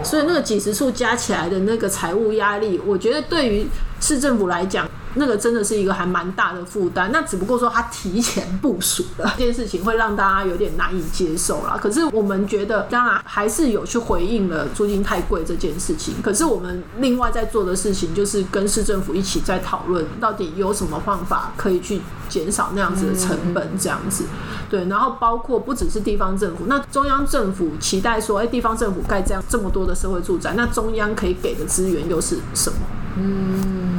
[0.03, 3.67] 所以那个几十处加起来的那个财务压力，我觉得对于
[4.01, 4.89] 市政府来讲。
[5.15, 11.79] 那个真的是一个还蛮大的负担，那只不过说他提前部署了 这件事情会让大家有点难以接受啦。
[11.81, 16.15] 可是我们觉得，当然还是有去回应了租金太贵这件事情。
[16.23, 24.25] 可是我们另外在做的事情，就是跟市政府一起在讨论，到底有什么方法可以去减少那样子的成本，这样子。
[24.69, 32.79] 对，然后包括不只是地方政府，那中央政府期待说，哎，地方政府盖这样这么多的社会住宅，那中央可以给的资源又是什么？
[33.17, 33.94] 嗯。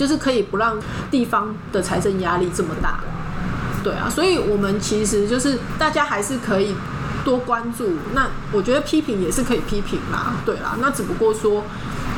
[0.00, 0.78] 就是可以不让
[1.10, 3.00] 地方的财政压力这么大，
[3.84, 6.74] 对啊，所以我们其实就是大家还是可以
[7.22, 7.98] 多关注。
[8.14, 10.78] 那我觉得批评也是可以批评啦，对啦。
[10.80, 11.62] 那只不过说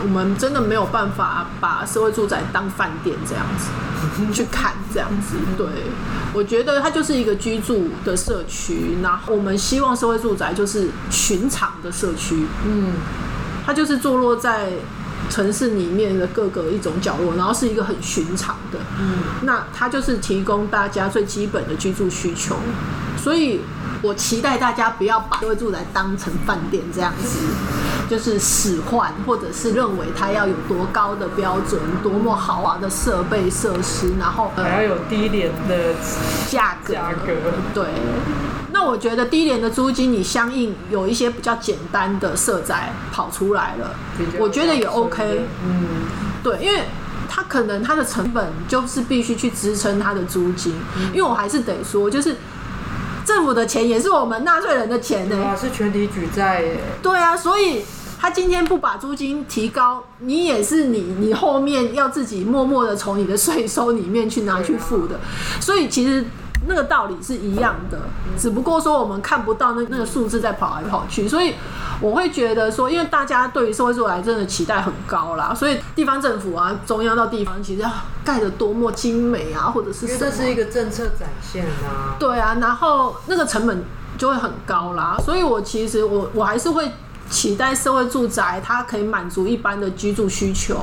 [0.04, 3.68] 我们真的没有办法把社会住宅当饭店这样子
[4.32, 5.34] 去看，这样子。
[5.58, 5.66] 对，
[6.32, 8.98] 我觉得它就是一个居住的社区。
[9.02, 12.92] 那我们希望社会住宅就是寻常的社区，嗯，
[13.66, 14.68] 它就是坐落在。
[15.32, 22.54] 城市里面的各个一种角落，然后是一个很寻常的，嗯，那它就是提供大家最基本的居住需求，
[23.16, 23.62] 所以
[24.02, 27.38] 我期待大家不要把社会住宅当成饭店这样子，
[28.10, 35.94] 就是使唤，或者是认为它要有多高的标准，多么豪华的设备设施，然后还要有低廉的
[36.46, 37.32] 价格，价格，
[37.72, 37.84] 对。
[38.72, 43.94] 那我觉得低廉的租金，你相应有一些比较简单的社宅跑出来了，
[44.38, 45.42] 我觉得也 OK。
[45.64, 45.86] 嗯，
[46.42, 46.84] 对，因为
[47.28, 50.74] 他可能他的成本就是必须去支撑他的租金，
[51.12, 52.36] 因为我还是得说，就是
[53.26, 56.80] 政府的钱也是我们纳税人的钱呢，是全体举债耶。
[57.02, 57.84] 对啊，所以
[58.18, 65.20] 他今天不把租金提高，你也是你，你后面要自己默默的从你的税收里面去拿去付的，
[65.60, 66.24] 所以其实。
[66.66, 67.98] 那个道理是一样的，
[68.38, 71.54] 只不过说我们看不到那那个数字在跑来跑去，所以
[72.00, 77.90] 我会觉得说，因为大家对于社会住宅真的期待很高啦，所以地方政府啊，中央到地方，其实要
[78.24, 82.16] 盖得多么精美啊，或者是这是一个政策展现啊。
[82.18, 83.84] 对啊，然后那个成本
[84.16, 86.92] 就会很高啦，所以我其实我我还是会
[87.28, 90.76] 期待社会住宅它可以满足一般的居住需求，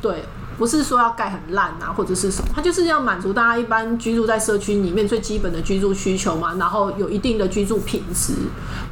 [0.00, 0.24] 对。
[0.62, 8.32] 不是说要盖很烂啊，或者是什么，它就是要满足大家一般居住在社区里面最基本的居住需求嘛，然后有一定的居住品质，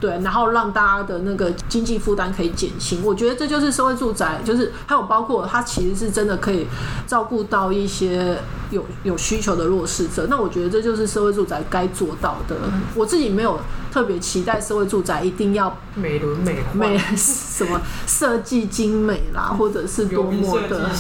[0.01, 3.05] 对，然后让大家的那个经济负担可以减轻。
[3.05, 6.67] 我觉得这就是社会住宅，就是还有包括它其实是真的可以
[7.07, 8.37] 照顾到一些
[8.71, 10.27] 有有需求的弱势者。
[10.29, 12.57] 那我觉得这就是社会住宅该做到的。
[12.97, 13.57] 我自己没有
[13.91, 20.91] 特别期待社会住宅一定要美轮美奂，美 什么设计精美啦，或者是多么的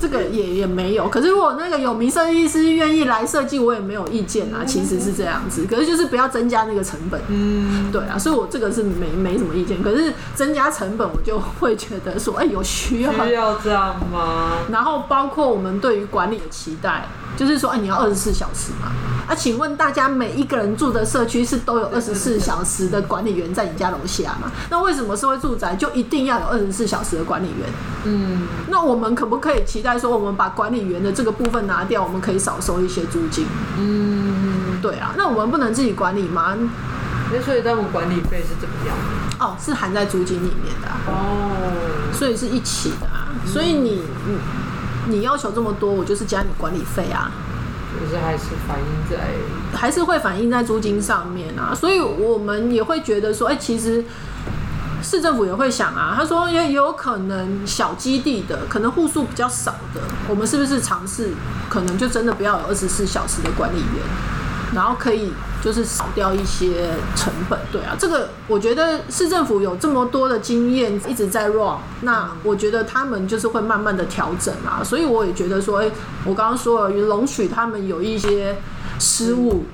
[0.00, 1.08] 这个也也没有。
[1.08, 4.64] 可是如果那个有名设计师愿意来设计，我也没有意见啊。
[4.64, 7.20] 其实是这样子，可是就是不要增加那个成本。
[7.28, 9.82] 嗯，对啊，所以我这个是没没什么意见。
[9.82, 14.58] 可是增加成本，我就会觉得说，哎、欸，有需要需要这样吗？
[14.70, 17.06] 然后包括我们对于管理的期待，
[17.36, 18.92] 就是说，哎、欸，你要二十四小时嘛？
[19.26, 24.50] 啊，请问大家每一个人住的社区是都有二十四小时的管理员在你家楼下吗？
[24.68, 27.68] 那为什么社会住宅就一定要有二十四小时的管理员？
[28.04, 33.46] 嗯，那我们可不可以期待说，我们把管理员的这个部分拿掉，我们可以少收一些租金？
[33.78, 36.56] 嗯，对啊，那我们不能自己管理吗？
[37.32, 38.96] 那所以他们管理费是怎么样？
[39.38, 43.26] 哦，是含在租金里面的、啊、哦，所以是一起的啊。
[43.46, 44.36] 所以你你
[45.08, 47.30] 你要求这么多，我就是加你管理费啊。
[48.00, 54.02] 就是还是反映在，还是会反映在租金上面啊，所以我们也会觉得说，哎、欸，其实
[55.02, 61.32] 市政府也会想啊，他说也有可能小基地的，可能户数比较少的，我们是不是尝试，
[61.68, 64.02] 可能就真的不要有二十四小时的管理员？
[64.74, 65.32] 然后可以
[65.62, 75.90] 就是少掉一些成本，对啊，这个我觉得市政府有这么多的经验一直在 run，那我觉得他们就是会慢慢的调整啊，所以我也觉得说，哎，
[76.24, 78.56] 我刚刚说了，容许他们有一些
[78.98, 79.64] 失误，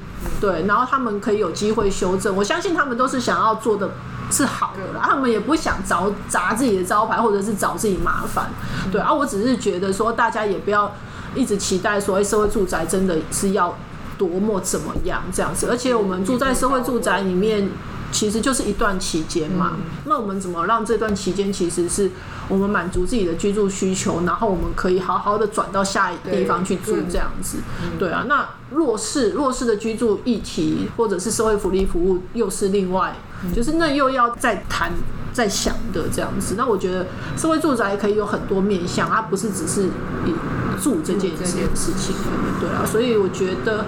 [0.41, 3.91] 对，然后他们可以有机会修正，我相信他们都是想要做的
[4.33, 8.51] 是好的啦，他们也不想找砸自己的招牌或者是找自己麻烦，
[8.91, 10.93] 对啊，我只是觉得说大家也不要
[11.37, 13.73] 一直期待说，哎，社会住宅真的是要。
[14.19, 17.71] 多么怎么样这样子，而且我们住在社会住宅里面，
[18.11, 19.77] 其实就是一段期间嘛。
[20.05, 22.11] 那我们怎么让这段期间，其实是
[22.49, 27.59] 我们满足自己的居住需求，然后我们可以好好的转到下一地方去住这样子。
[27.99, 33.15] 对啊，那弱势弱势的居住议题，或者是社会福利服务，又是另外，
[33.55, 34.93] 就是那又要再谈。
[35.31, 37.07] 在想的这样子，那我觉得
[37.37, 39.85] 社会住宅可以有很多面向，它不是只是
[40.27, 40.35] 以
[40.83, 42.17] 住这件事情，
[42.59, 43.85] 对啊，所以我觉得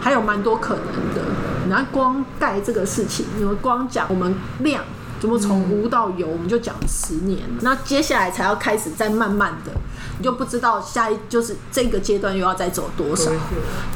[0.00, 1.20] 还有蛮多可能的。
[1.68, 4.82] 你看光盖这个事情，你们光讲我们量
[5.20, 9.72] 怎么从无到有，我们就讲十年，那接下来才要开始再慢慢的，
[10.16, 13.30] 你就不知道下一就是这个阶段又要再走多少，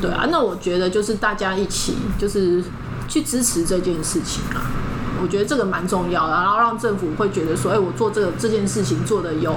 [0.03, 2.63] 对啊，那我觉得就是大家一起就是
[3.09, 4.69] 去支持这件事情啊。
[5.23, 9.55] 我觉得这个蛮重要的，然后让政府会觉得说，哎，我做这个这件事情做得有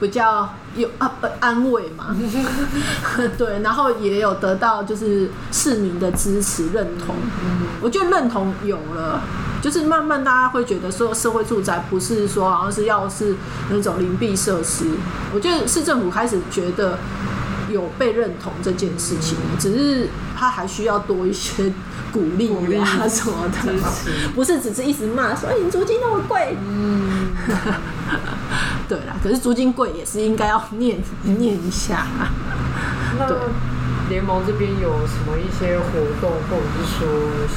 [0.00, 2.14] 比较有安安慰嘛，
[3.38, 7.14] 对，然后也有得到就是市民的支持认同。
[7.44, 9.20] 嗯我觉得认同有了，
[9.60, 13.36] 就是慢慢大家会觉得说，社会住宅不是说好像是要是
[13.70, 14.86] 那种邻避设施。
[15.34, 16.98] 我觉得市政府开始觉得
[17.74, 21.72] 有被认同这件事情，只是他还需要多一些。
[22.14, 23.74] 鼓励啊什么的，
[24.36, 26.56] 不是只是一直骂说，哎，你租金那么贵。
[26.64, 27.32] 嗯，
[28.88, 32.30] 对啦，可是租金贵也是应该要念念一下啊。
[34.08, 37.06] 联盟这边有什么一些活动，或者是说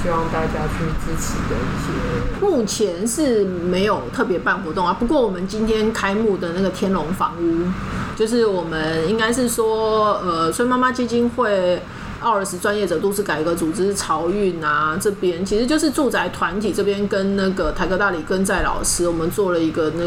[0.01, 2.45] 希望大家去支持的一些？
[2.45, 4.93] 目前是没有特别办活动啊。
[4.93, 7.67] 不过我们今天开幕的那个天龙房屋，
[8.15, 11.81] 就是我们应该是说，呃，孙妈妈基金会。
[12.19, 20.03] 奥尔斯专业者都市改革组织潮运啊，这边其实就是住宅团体这边跟那个台科大李根在老师，我们做了一个那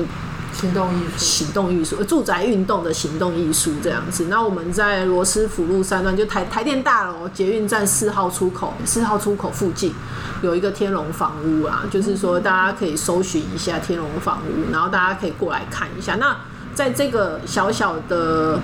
[0.61, 4.27] 行动艺术，行动艺术，住宅运动的行动艺术这样子。
[4.29, 9.95] 那我们在罗斯福路三段，就台台电大楼捷运站四号出口，四号出口附近
[10.43, 16.17] 有一个天龙房屋啊，就是说大家可以搜寻一下天龙房屋，然后大家可以过来看一下。
[16.17, 16.37] 那
[16.75, 18.61] 在这个小小的。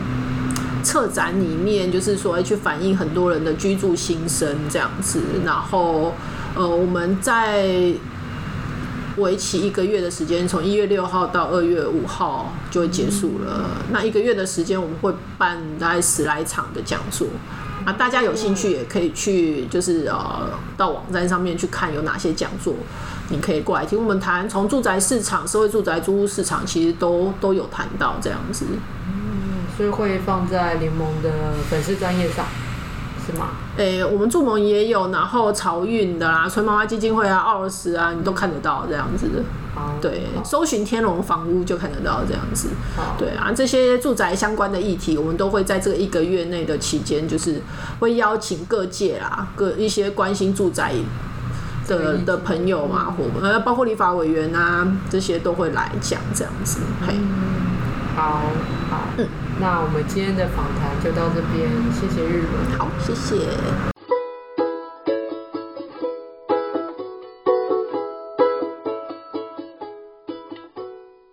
[0.82, 6.14] 策展里面就是说，去反映很多人的居住心声这样子，然后
[6.54, 7.92] 呃，我们在
[9.16, 13.70] 为期一个月的时间，从一月六号到二月五号就会结束了。
[13.90, 17.26] 那一个月的时间，我们会办大概十来场的讲座。
[17.84, 22.74] 啊，大家有兴趣也可以去，就是呃，到网站上面去看有哪些讲座，
[23.30, 24.48] 你可以过来听我们谈。
[24.48, 28.66] 从住宅市场、社会住宅租屋市场，其实都都有谈到这样子。
[29.06, 31.30] 嗯，所以会放在联盟的
[31.70, 32.44] 粉丝专业上。
[33.26, 33.48] 是吗？
[33.76, 39.42] 诶、欸，我们助盟也有，然后潮运的啦，纯妈妈基金会啊，奥尔斯啊，你都看得到这样子的。
[39.74, 42.68] 好对，搜寻天龙房屋就看得到这样子。
[43.18, 47.60] 对啊，这些住宅相关的议题，我们都会在这个一个月内的期间，就是
[47.98, 50.94] 会邀请各界啦，各一些关心住宅
[51.86, 56.78] 的的朋友嘛，或呃，包括立法委员啊，这些都会来讲这样子。
[58.14, 58.40] 好，
[58.88, 59.00] 好。
[59.18, 59.26] 嗯
[59.58, 62.78] 那我们今天的访谈就到这边，谢谢日文。
[62.78, 63.95] 好，谢谢。